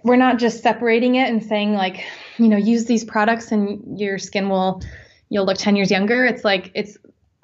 we're 0.04 0.16
not 0.16 0.38
just 0.38 0.62
separating 0.62 1.16
it 1.16 1.28
and 1.28 1.42
saying 1.42 1.74
like 1.74 2.04
you 2.38 2.48
know 2.48 2.56
use 2.56 2.84
these 2.84 3.04
products 3.04 3.52
and 3.52 3.98
your 3.98 4.18
skin 4.18 4.48
will 4.48 4.82
you'll 5.28 5.46
look 5.46 5.58
10 5.58 5.76
years 5.76 5.90
younger. 5.90 6.24
It's 6.24 6.44
like 6.44 6.70
it's 6.74 6.96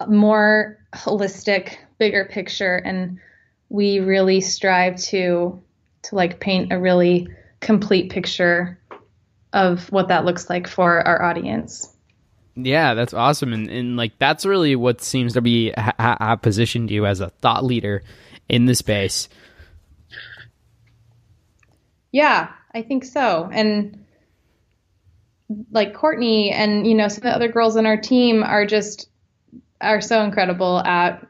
more 0.08 0.78
holistic, 0.94 1.76
bigger 1.98 2.24
picture, 2.24 2.76
and 2.76 3.18
we 3.68 4.00
really 4.00 4.40
strive 4.40 4.96
to 4.96 5.62
to 6.02 6.14
like 6.14 6.40
paint 6.40 6.72
a 6.72 6.78
really 6.78 7.28
complete 7.60 8.10
picture 8.10 8.78
of 9.52 9.90
what 9.90 10.08
that 10.08 10.24
looks 10.24 10.50
like 10.50 10.68
for 10.68 11.06
our 11.06 11.22
audience. 11.22 11.93
Yeah, 12.56 12.94
that's 12.94 13.14
awesome, 13.14 13.52
and 13.52 13.68
and 13.68 13.96
like 13.96 14.18
that's 14.18 14.46
really 14.46 14.76
what 14.76 15.02
seems 15.02 15.32
to 15.32 15.40
be 15.40 15.72
ha- 15.72 15.94
ha- 15.98 16.36
positioned 16.36 16.90
you 16.90 17.04
as 17.04 17.20
a 17.20 17.30
thought 17.30 17.64
leader 17.64 18.02
in 18.48 18.66
the 18.66 18.74
space. 18.74 19.28
Yeah, 22.12 22.50
I 22.72 22.82
think 22.82 23.04
so, 23.04 23.50
and 23.52 24.04
like 25.72 25.94
Courtney 25.94 26.52
and 26.52 26.86
you 26.86 26.94
know 26.94 27.08
some 27.08 27.18
of 27.18 27.22
the 27.24 27.34
other 27.34 27.48
girls 27.48 27.76
on 27.76 27.86
our 27.86 27.96
team 27.96 28.44
are 28.44 28.66
just 28.66 29.08
are 29.80 30.00
so 30.00 30.22
incredible 30.22 30.78
at 30.78 31.26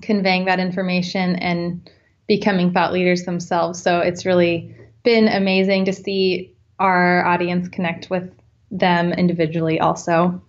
conveying 0.00 0.46
that 0.46 0.60
information 0.60 1.36
and 1.36 1.90
becoming 2.26 2.72
thought 2.72 2.92
leaders 2.92 3.24
themselves. 3.24 3.82
So 3.82 3.98
it's 3.98 4.24
really 4.24 4.74
been 5.02 5.28
amazing 5.28 5.86
to 5.86 5.92
see 5.92 6.54
our 6.78 7.24
audience 7.26 7.68
connect 7.68 8.08
with 8.08 8.32
them 8.70 9.12
individually 9.12 9.80
also. 9.80 10.42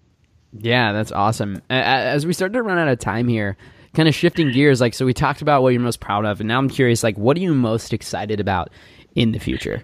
Yeah, 0.57 0.93
that's 0.93 1.11
awesome. 1.11 1.61
As 1.69 2.25
we 2.25 2.33
start 2.33 2.53
to 2.53 2.61
run 2.61 2.77
out 2.77 2.87
of 2.87 2.99
time 2.99 3.27
here, 3.27 3.57
kind 3.93 4.07
of 4.07 4.15
shifting 4.15 4.51
gears, 4.51 4.79
like, 4.81 4.93
so 4.93 5.05
we 5.05 5.13
talked 5.13 5.41
about 5.41 5.61
what 5.61 5.69
you're 5.69 5.81
most 5.81 5.99
proud 5.99 6.25
of, 6.25 6.39
and 6.39 6.47
now 6.47 6.59
I'm 6.59 6.69
curious, 6.69 7.03
like, 7.03 7.17
what 7.17 7.37
are 7.37 7.41
you 7.41 7.53
most 7.53 7.93
excited 7.93 8.39
about 8.39 8.69
in 9.15 9.31
the 9.31 9.39
future? 9.39 9.83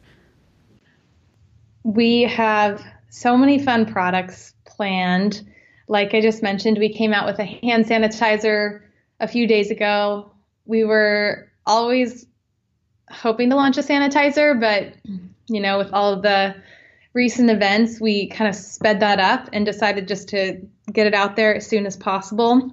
We 1.84 2.24
have 2.24 2.84
so 3.10 3.36
many 3.38 3.58
fun 3.58 3.86
products 3.86 4.54
planned 4.66 5.44
like 5.90 6.14
I 6.14 6.22
just 6.22 6.42
mentioned, 6.42 6.78
we 6.78 6.94
came 6.94 7.14
out 7.14 7.26
with 7.26 7.40
a 7.40 7.46
hand 7.46 7.86
sanitizer 7.86 8.82
a 9.20 9.28
few 9.28 9.48
days 9.48 9.72
ago. 9.72 10.32
We 10.66 10.84
were 10.84 11.52
always 11.66 12.28
hoping 13.10 13.50
to 13.50 13.56
launch 13.56 13.78
a 13.78 13.82
sanitizer, 13.82 14.58
but 14.58 14.94
you 15.48 15.60
know, 15.60 15.80
with 15.80 15.92
all 15.92 16.14
of 16.14 16.22
the 16.22 16.56
recent 17.14 17.50
events, 17.50 18.00
we 18.00 18.28
kind 18.28 18.50
of 18.50 18.56
sped 18.56 19.00
that 19.00 19.20
up 19.20 19.50
and 19.54 19.66
decided 19.66 20.08
just 20.08 20.30
to 20.30 20.62
get 20.92 21.08
it 21.08 21.14
out 21.14 21.36
there 21.36 21.56
as 21.56 21.68
soon 21.68 21.86
as 21.86 21.98
possible. 21.98 22.72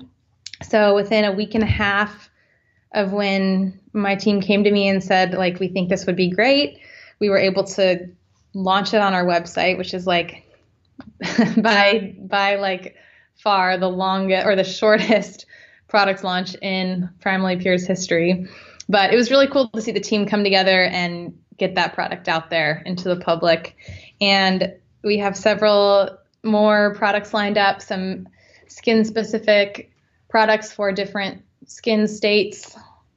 So 0.62 0.94
within 0.94 1.24
a 1.24 1.32
week 1.32 1.54
and 1.54 1.64
a 1.64 1.66
half 1.66 2.30
of 2.92 3.12
when 3.12 3.78
my 3.92 4.14
team 4.14 4.40
came 4.40 4.64
to 4.64 4.70
me 4.70 4.88
and 4.88 5.02
said 5.02 5.34
like 5.34 5.60
we 5.60 5.68
think 5.68 5.88
this 5.88 6.06
would 6.06 6.16
be 6.16 6.30
great, 6.30 6.80
we 7.18 7.28
were 7.28 7.38
able 7.38 7.64
to 7.64 8.08
launch 8.54 8.94
it 8.94 9.00
on 9.00 9.14
our 9.14 9.24
website, 9.24 9.78
which 9.78 9.94
is 9.94 10.06
like 10.06 10.42
by 11.58 12.14
by 12.18 12.56
like 12.56 12.96
far 13.36 13.76
the 13.76 13.88
longest 13.88 14.46
or 14.46 14.56
the 14.56 14.64
shortest 14.64 15.46
product 15.88 16.24
launch 16.24 16.54
in 16.62 17.08
Primally 17.20 17.60
Pure's 17.60 17.86
history. 17.86 18.46
But 18.88 19.12
it 19.12 19.16
was 19.16 19.30
really 19.30 19.48
cool 19.48 19.68
to 19.70 19.82
see 19.82 19.92
the 19.92 20.00
team 20.00 20.26
come 20.26 20.44
together 20.44 20.84
and 20.84 21.38
get 21.58 21.74
that 21.74 21.94
product 21.94 22.28
out 22.28 22.50
there 22.50 22.82
into 22.86 23.08
the 23.08 23.16
public. 23.16 23.76
And 24.20 24.74
we 25.02 25.18
have 25.18 25.36
several 25.36 26.16
more 26.42 26.94
products 26.94 27.34
lined 27.34 27.58
up, 27.58 27.82
some 27.82 28.28
skin 28.68 29.04
specific 29.04 29.90
products 30.28 30.72
for 30.72 30.92
different 30.92 31.42
skin 31.66 32.08
states 32.08 32.76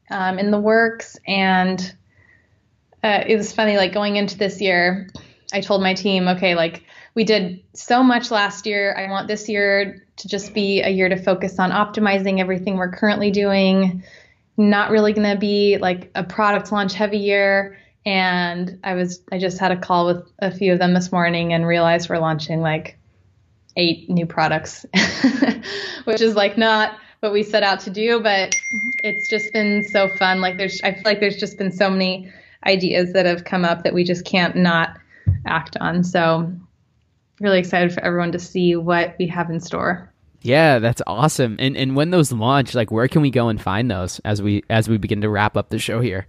um, 0.09 0.39
in 0.39 0.51
the 0.51 0.59
works. 0.59 1.17
And 1.27 1.79
uh, 3.03 3.23
it 3.25 3.37
was 3.37 3.53
funny, 3.53 3.77
like 3.77 3.93
going 3.93 4.15
into 4.15 4.37
this 4.37 4.61
year, 4.61 5.09
I 5.53 5.61
told 5.61 5.81
my 5.81 5.93
team, 5.93 6.27
okay, 6.27 6.55
like 6.55 6.83
we 7.15 7.23
did 7.23 7.63
so 7.73 8.03
much 8.03 8.31
last 8.31 8.65
year. 8.65 8.95
I 8.95 9.09
want 9.09 9.27
this 9.27 9.49
year 9.49 10.05
to 10.17 10.27
just 10.27 10.53
be 10.53 10.81
a 10.81 10.89
year 10.89 11.09
to 11.09 11.15
focus 11.15 11.59
on 11.59 11.71
optimizing 11.71 12.39
everything 12.39 12.77
we're 12.77 12.91
currently 12.91 13.31
doing. 13.31 14.03
Not 14.57 14.91
really 14.91 15.13
going 15.13 15.29
to 15.33 15.39
be 15.39 15.77
like 15.77 16.11
a 16.15 16.23
product 16.23 16.71
launch 16.71 16.93
heavy 16.93 17.19
year. 17.19 17.77
And 18.05 18.79
I 18.83 18.93
was, 18.93 19.21
I 19.31 19.39
just 19.39 19.59
had 19.59 19.71
a 19.71 19.77
call 19.77 20.07
with 20.07 20.25
a 20.39 20.51
few 20.51 20.73
of 20.73 20.79
them 20.79 20.93
this 20.93 21.11
morning 21.11 21.53
and 21.53 21.67
realized 21.67 22.09
we're 22.09 22.19
launching 22.19 22.61
like 22.61 22.97
eight 23.75 24.09
new 24.09 24.25
products, 24.25 24.85
which 26.05 26.21
is 26.21 26.35
like 26.35 26.57
not 26.57 26.97
what 27.19 27.33
we 27.33 27.43
set 27.43 27.63
out 27.63 27.81
to 27.81 27.89
do, 27.89 28.21
but 28.21 28.55
it's 29.03 29.29
just 29.29 29.51
been 29.53 29.83
so 29.83 30.09
fun. 30.17 30.41
Like 30.41 30.57
there's, 30.57 30.81
I 30.83 30.93
feel 30.93 31.03
like 31.05 31.19
there's 31.19 31.37
just 31.37 31.57
been 31.57 31.71
so 31.71 31.89
many 31.89 32.31
ideas 32.65 33.13
that 33.13 33.25
have 33.25 33.43
come 33.43 33.65
up 33.65 33.83
that 33.83 33.93
we 33.93 34.03
just 34.03 34.25
can't 34.25 34.55
not 34.55 34.97
act 35.45 35.75
on. 35.79 36.03
So 36.03 36.51
really 37.39 37.59
excited 37.59 37.93
for 37.93 38.01
everyone 38.01 38.31
to 38.31 38.39
see 38.39 38.75
what 38.75 39.15
we 39.19 39.27
have 39.27 39.49
in 39.49 39.59
store. 39.59 40.11
Yeah, 40.41 40.79
that's 40.79 41.01
awesome. 41.05 41.57
And 41.59 41.75
and 41.75 41.95
when 41.95 42.11
those 42.11 42.31
launch, 42.31 42.73
like 42.73 42.91
where 42.91 43.07
can 43.07 43.21
we 43.21 43.29
go 43.29 43.49
and 43.49 43.61
find 43.61 43.91
those 43.91 44.19
as 44.19 44.41
we 44.41 44.63
as 44.69 44.87
we 44.87 44.97
begin 44.97 45.21
to 45.21 45.29
wrap 45.29 45.57
up 45.57 45.69
the 45.69 45.79
show 45.79 45.99
here? 45.99 46.27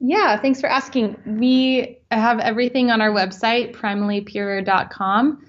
Yeah, 0.00 0.40
thanks 0.40 0.60
for 0.60 0.68
asking. 0.68 1.16
We 1.26 1.98
have 2.10 2.38
everything 2.38 2.90
on 2.90 3.00
our 3.00 3.10
website, 3.10 3.74
primallypure.com. 3.74 5.44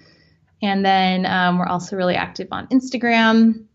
And 0.61 0.85
then 0.85 1.25
um, 1.25 1.59
we're 1.59 1.67
also 1.67 1.95
really 1.95 2.15
active 2.15 2.47
on 2.51 2.67
Instagram 2.67 3.65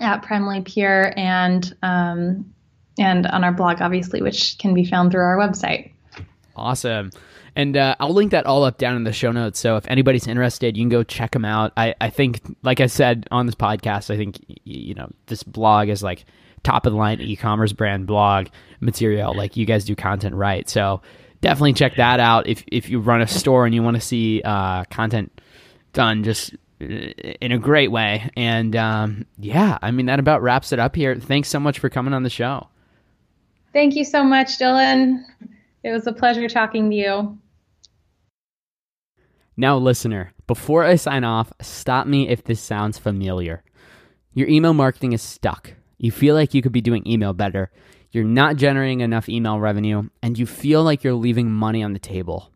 at 0.00 0.22
primallypure 0.22 1.12
and 1.16 1.76
um, 1.82 2.54
and 2.98 3.26
on 3.26 3.42
our 3.42 3.52
blog, 3.52 3.82
obviously, 3.82 4.22
which 4.22 4.56
can 4.58 4.72
be 4.72 4.84
found 4.84 5.10
through 5.10 5.22
our 5.22 5.36
website. 5.36 5.90
Awesome. 6.54 7.10
And 7.56 7.76
uh, 7.76 7.94
I'll 8.00 8.12
link 8.12 8.32
that 8.32 8.46
all 8.46 8.64
up 8.64 8.78
down 8.78 8.96
in 8.96 9.04
the 9.04 9.12
show 9.12 9.30
notes. 9.30 9.60
So 9.60 9.76
if 9.76 9.86
anybody's 9.88 10.26
interested, 10.26 10.76
you 10.76 10.82
can 10.82 10.88
go 10.88 11.04
check 11.04 11.30
them 11.30 11.44
out. 11.44 11.72
I, 11.76 11.94
I 12.00 12.10
think, 12.10 12.40
like 12.62 12.80
I 12.80 12.86
said 12.86 13.28
on 13.30 13.46
this 13.46 13.54
podcast, 13.54 14.12
I 14.12 14.16
think, 14.16 14.40
you 14.64 14.94
know, 14.94 15.10
this 15.26 15.42
blog 15.42 15.88
is 15.88 16.02
like 16.02 16.24
top 16.64 16.86
of 16.86 16.92
the 16.92 16.98
line 16.98 17.20
e-commerce 17.20 17.72
brand 17.72 18.06
blog 18.06 18.48
material. 18.80 19.34
Like 19.36 19.56
you 19.56 19.66
guys 19.66 19.84
do 19.84 19.94
content 19.94 20.34
right. 20.34 20.68
So 20.68 21.00
definitely 21.40 21.74
check 21.74 21.96
that 21.96 22.20
out 22.20 22.48
if 22.48 22.64
if 22.66 22.88
you 22.88 22.98
run 22.98 23.20
a 23.20 23.26
store 23.26 23.66
and 23.66 23.74
you 23.74 23.82
want 23.82 23.96
to 23.96 24.00
see 24.00 24.42
uh, 24.44 24.84
content 24.84 25.40
done 25.92 26.24
just 26.24 26.56
in 26.80 27.52
a 27.52 27.58
great 27.58 27.90
way. 27.90 28.30
And 28.36 28.74
um, 28.74 29.26
yeah, 29.38 29.78
I 29.80 29.90
mean 29.90 30.06
that 30.06 30.18
about 30.18 30.42
wraps 30.42 30.72
it 30.72 30.78
up 30.78 30.96
here. 30.96 31.14
Thanks 31.16 31.48
so 31.48 31.60
much 31.60 31.78
for 31.78 31.88
coming 31.88 32.14
on 32.14 32.22
the 32.24 32.30
show. 32.30 32.68
Thank 33.72 33.94
you 33.94 34.04
so 34.04 34.24
much, 34.24 34.58
Dylan. 34.58 35.24
It 35.82 35.90
was 35.90 36.06
a 36.06 36.12
pleasure 36.12 36.48
talking 36.48 36.90
to 36.90 36.96
you. 36.96 37.38
Now, 39.56 39.76
listener, 39.76 40.32
before 40.46 40.84
I 40.84 40.96
sign 40.96 41.22
off, 41.22 41.52
stop 41.60 42.06
me 42.06 42.28
if 42.28 42.42
this 42.42 42.60
sounds 42.60 42.98
familiar. 42.98 43.62
Your 44.32 44.48
email 44.48 44.74
marketing 44.74 45.12
is 45.12 45.22
stuck. 45.22 45.74
You 45.96 46.10
feel 46.10 46.34
like 46.34 46.54
you 46.54 46.62
could 46.62 46.72
be 46.72 46.80
doing 46.80 47.06
email 47.06 47.32
better. 47.32 47.70
You're 48.10 48.24
not 48.24 48.56
generating 48.56 49.00
enough 49.00 49.28
email 49.28 49.60
revenue, 49.60 50.08
and 50.22 50.36
you 50.36 50.46
feel 50.46 50.82
like 50.82 51.04
you're 51.04 51.14
leaving 51.14 51.52
money 51.52 51.82
on 51.84 51.92
the 51.92 52.00
table. 52.00 52.50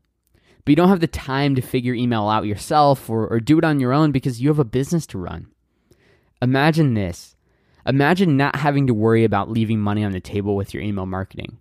But 0.65 0.73
you 0.73 0.77
don't 0.77 0.89
have 0.89 1.01
the 1.01 1.07
time 1.07 1.55
to 1.55 1.63
figure 1.63 1.95
email 1.95 2.29
out 2.29 2.47
yourself 2.47 3.09
or, 3.09 3.29
or 3.29 3.39
do 3.41 3.59
it 3.59 3.65
on 3.65 3.81
your 3.81 3.93
own 3.93 4.11
because 4.11 4.41
you 4.41 4.49
have 4.49 4.59
a 4.59 4.65
business 4.65 5.07
to 5.07 5.19
run. 5.19 5.49
Imagine 6.43 6.95
this. 6.95 7.37
Imagine 7.87 8.37
not 8.37 8.57
having 8.57 8.87
to 8.89 8.95
worry 8.95 9.25
about 9.25 9.51
leaving 9.51 9.81
money 9.81 10.05
on 10.05 10.13
the 10.13 10.21
table 10.21 10.57
with 10.57 10.75
your 10.75 10.83
email 10.83 11.07
marketing. 11.07 11.59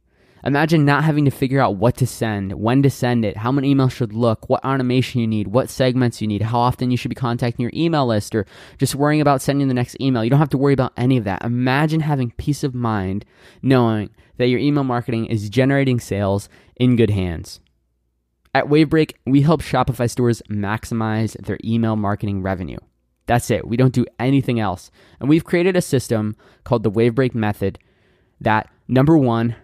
Imagine 0.48 0.86
not 0.86 1.04
having 1.04 1.26
to 1.26 1.32
figure 1.32 1.60
out 1.60 1.76
what 1.76 1.98
to 1.98 2.08
send, 2.08 2.54
when 2.54 2.82
to 2.82 2.90
send 2.90 3.26
it, 3.26 3.36
how 3.36 3.52
many 3.52 3.76
emails 3.76 3.92
should 3.92 4.14
look, 4.14 4.48
what 4.48 4.64
automation 4.64 5.20
you 5.20 5.28
need, 5.28 5.50
what 5.50 5.70
segments 5.70 6.22
you 6.22 6.28
need, 6.28 6.42
how 6.42 6.58
often 6.58 6.90
you 6.90 6.96
should 6.96 7.10
be 7.10 7.16
contacting 7.16 7.62
your 7.62 7.72
email 7.74 8.08
list, 8.08 8.34
or 8.34 8.46
just 8.78 8.96
worrying 8.96 9.20
about 9.20 9.42
sending 9.42 9.68
the 9.68 9.74
next 9.74 10.00
email. 10.00 10.24
You 10.24 10.30
don't 10.30 10.40
have 10.40 10.48
to 10.52 10.58
worry 10.58 10.72
about 10.72 10.94
any 10.96 11.18
of 11.18 11.26
that. 11.26 11.44
Imagine 11.44 12.00
having 12.00 12.32
peace 12.32 12.64
of 12.64 12.74
mind 12.74 13.26
knowing 13.62 14.10
that 14.38 14.48
your 14.48 14.62
email 14.62 14.86
marketing 14.86 15.26
is 15.26 15.50
generating 15.50 16.00
sales 16.00 16.48
in 16.78 16.96
good 16.96 17.10
hands. 17.10 17.60
At 18.56 18.68
Wavebreak, 18.68 19.16
we 19.26 19.42
help 19.42 19.62
Shopify 19.62 20.10
stores 20.10 20.42
maximize 20.50 21.34
their 21.46 21.58
email 21.62 21.98
marketing 21.98 22.42
revenue. 22.42 22.80
That's 23.26 23.52
it. 23.52 23.68
We 23.68 23.76
don't 23.76 23.94
do 23.94 24.06
anything 24.18 24.62
else. 24.62 24.92
And 25.20 25.28
we've 25.28 25.44
created 25.44 25.76
a 25.76 25.82
system 25.82 26.38
called 26.64 26.84
the 26.84 26.92
Wavebreak 26.92 27.36
method 27.36 27.80
that 28.40 28.70
number 28.88 29.18
one, 29.18 29.58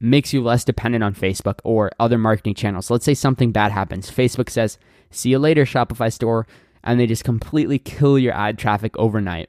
makes 0.00 0.32
you 0.32 0.42
less 0.42 0.64
dependent 0.64 1.02
on 1.02 1.14
Facebook 1.14 1.58
or 1.64 1.90
other 1.98 2.18
marketing 2.18 2.54
channels. 2.54 2.90
Let's 2.90 3.04
say 3.04 3.14
something 3.14 3.52
bad 3.52 3.72
happens. 3.72 4.10
Facebook 4.10 4.50
says, 4.50 4.78
see 5.10 5.30
you 5.30 5.38
later, 5.38 5.64
Shopify 5.64 6.12
store, 6.12 6.46
and 6.84 7.00
they 7.00 7.06
just 7.06 7.24
completely 7.24 7.78
kill 7.78 8.18
your 8.18 8.34
ad 8.34 8.58
traffic 8.58 8.96
overnight. 8.98 9.48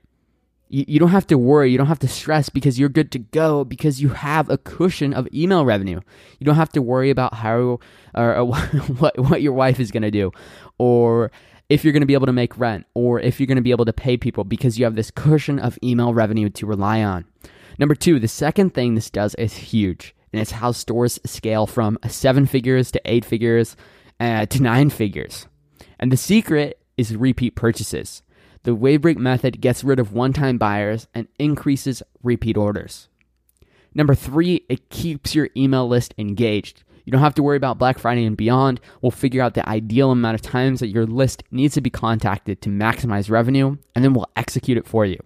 You, 0.70 0.86
you 0.88 1.00
don't 1.00 1.10
have 1.10 1.28
to 1.28 1.38
worry, 1.38 1.72
you 1.72 1.78
don't 1.78 1.88
have 1.88 2.00
to 2.00 2.08
stress 2.08 2.50
because 2.50 2.80
you're 2.80 2.90
good 2.90 3.12
to 3.12 3.20
go 3.20 3.64
because 3.64 4.02
you 4.02 4.10
have 4.10 4.50
a 4.50 4.58
cushion 4.58 5.14
of 5.14 5.28
email 5.34 5.66
revenue. 5.66 6.02
You 6.40 6.46
don't 6.46 6.56
have 6.56 6.72
to 6.74 6.82
worry 6.82 7.10
about 7.10 7.36
how 7.36 7.80
or, 8.16 8.36
or 8.36 8.46
what, 8.98 9.18
what 9.20 9.42
your 9.42 9.54
wife 9.54 9.80
is 9.80 9.92
going 9.92 10.04
to 10.04 10.12
do 10.12 10.32
or 10.78 11.32
if 11.70 11.84
you're 11.84 11.94
going 11.94 12.02
to 12.02 12.08
be 12.08 12.14
able 12.14 12.26
to 12.26 12.34
make 12.34 12.58
rent 12.58 12.86
or 12.94 13.20
if 13.20 13.40
you're 13.40 13.48
going 13.48 13.58
to 13.58 13.62
be 13.62 13.72
able 13.72 13.86
to 13.86 13.94
pay 13.94 14.16
people 14.16 14.46
because 14.46 14.80
you 14.80 14.86
have 14.86 14.96
this 14.96 15.12
cushion 15.12 15.60
of 15.60 15.78
email 15.84 16.14
revenue 16.14 16.50
to 16.50 16.66
rely 16.66 17.04
on. 17.04 17.26
Number 17.78 17.94
two, 17.94 18.20
the 18.20 18.28
second 18.28 18.74
thing 18.74 18.96
this 18.96 19.10
does 19.10 19.36
is 19.36 19.56
huge 19.56 20.16
and 20.32 20.42
it's 20.42 20.52
how 20.52 20.72
stores 20.72 21.20
scale 21.26 21.68
from 21.68 21.98
seven 22.08 22.46
figures 22.46 22.92
to 22.92 23.02
eight 23.06 23.26
figures 23.26 23.76
uh, 24.20 24.46
to 24.48 24.62
nine 24.62 24.90
figures. 24.90 25.48
And 26.00 26.12
the 26.12 26.18
secret 26.18 26.80
is 26.98 27.16
repeat 27.16 27.56
purchases. 27.56 28.24
The 28.64 28.76
Wavebreak 28.76 29.18
method 29.18 29.62
gets 29.62 29.84
rid 29.84 30.00
of 30.00 30.14
one 30.14 30.34
time 30.34 30.58
buyers 30.58 31.08
and 31.14 31.28
increases 31.40 32.04
repeat 32.22 32.58
orders. 32.58 33.08
Number 33.94 34.14
three, 34.14 34.66
it 34.70 34.90
keeps 34.90 35.34
your 35.34 35.50
email 35.56 35.88
list 35.88 36.14
engaged. 36.18 36.84
You 37.06 37.12
don't 37.12 37.22
have 37.22 37.36
to 37.36 37.44
worry 37.44 37.56
about 37.56 37.78
Black 37.78 37.98
Friday 37.98 38.26
and 38.26 38.36
beyond. 38.36 38.82
We'll 39.02 39.12
figure 39.12 39.42
out 39.42 39.54
the 39.54 39.68
ideal 39.68 40.12
amount 40.12 40.36
of 40.36 40.42
times 40.42 40.82
that 40.82 40.90
your 40.90 41.06
list 41.06 41.42
needs 41.52 41.76
to 41.76 41.82
be 41.82 41.90
contacted 41.90 42.62
to 42.62 42.70
maximize 42.70 43.30
revenue, 43.30 43.78
and 43.96 44.04
then 44.04 44.14
we'll 44.14 44.30
execute 44.36 44.78
it 44.78 44.86
for 44.86 45.06
you. 45.06 45.18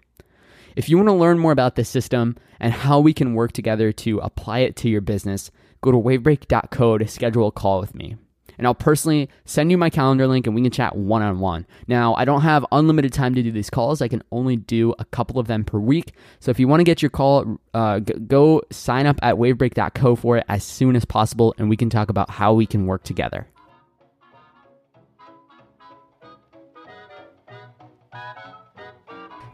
If 0.76 0.90
you 0.90 0.98
want 0.98 1.10
to 1.10 1.14
learn 1.14 1.40
more 1.40 1.52
about 1.52 1.76
this 1.76 1.90
system 1.90 2.38
and 2.60 2.74
how 2.74 3.00
we 3.00 3.14
can 3.14 3.34
work 3.34 3.52
together 3.52 3.92
to 3.94 4.20
apply 4.20 4.60
it 4.60 4.76
to 4.78 4.90
your 4.90 5.02
business, 5.02 5.52
go 5.82 5.92
to 5.92 5.98
wavebreak.co 5.98 6.98
to 6.98 7.08
schedule 7.08 7.48
a 7.48 7.52
call 7.52 7.80
with 7.80 7.96
me. 7.96 8.16
And 8.58 8.68
I'll 8.68 8.76
personally 8.76 9.28
send 9.46 9.72
you 9.72 9.78
my 9.78 9.90
calendar 9.90 10.28
link 10.28 10.46
and 10.46 10.56
we 10.56 10.62
can 10.62 10.72
chat 10.72 10.96
one 10.96 11.24
on 11.24 11.40
one. 11.40 11.66
Now, 11.88 12.14
I 12.14 12.26
don't 12.26 12.42
have 12.42 12.66
unlimited 12.72 13.12
time 13.12 13.34
to 13.34 13.42
do 13.42 13.52
these 13.52 13.72
calls. 13.72 14.04
I 14.04 14.08
can 14.08 14.22
only 14.32 14.56
do 14.56 14.94
a 15.00 15.06
couple 15.06 15.40
of 15.40 15.48
them 15.48 15.64
per 15.64 15.80
week. 15.80 16.14
So 16.40 16.52
if 16.52 16.60
you 16.60 16.68
want 16.68 16.82
to 16.82 16.84
get 16.84 17.02
your 17.02 17.10
call, 17.10 17.58
uh, 17.74 18.00
go 18.00 18.62
sign 18.70 19.08
up 19.08 19.18
at 19.24 19.36
wavebreak.co 19.36 20.16
for 20.16 20.38
it 20.38 20.46
as 20.48 20.64
soon 20.64 20.96
as 20.96 21.06
possible 21.06 21.56
and 21.58 21.70
we 21.70 21.78
can 21.78 21.90
talk 21.90 22.10
about 22.10 22.30
how 22.30 22.54
we 22.54 22.68
can 22.68 22.86
work 22.86 23.04
together. 23.04 23.48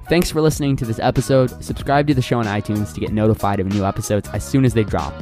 Thanks 0.10 0.32
for 0.32 0.40
listening 0.40 0.78
to 0.78 0.86
this 0.86 1.00
episode. 1.00 1.62
Subscribe 1.62 2.08
to 2.08 2.14
the 2.14 2.22
show 2.22 2.40
on 2.40 2.46
iTunes 2.46 2.94
to 2.94 3.02
get 3.02 3.12
notified 3.12 3.60
of 3.60 3.68
new 3.68 3.84
episodes 3.84 4.30
as 4.30 4.42
soon 4.42 4.64
as 4.64 4.74
they 4.74 4.86
drop. 4.86 5.14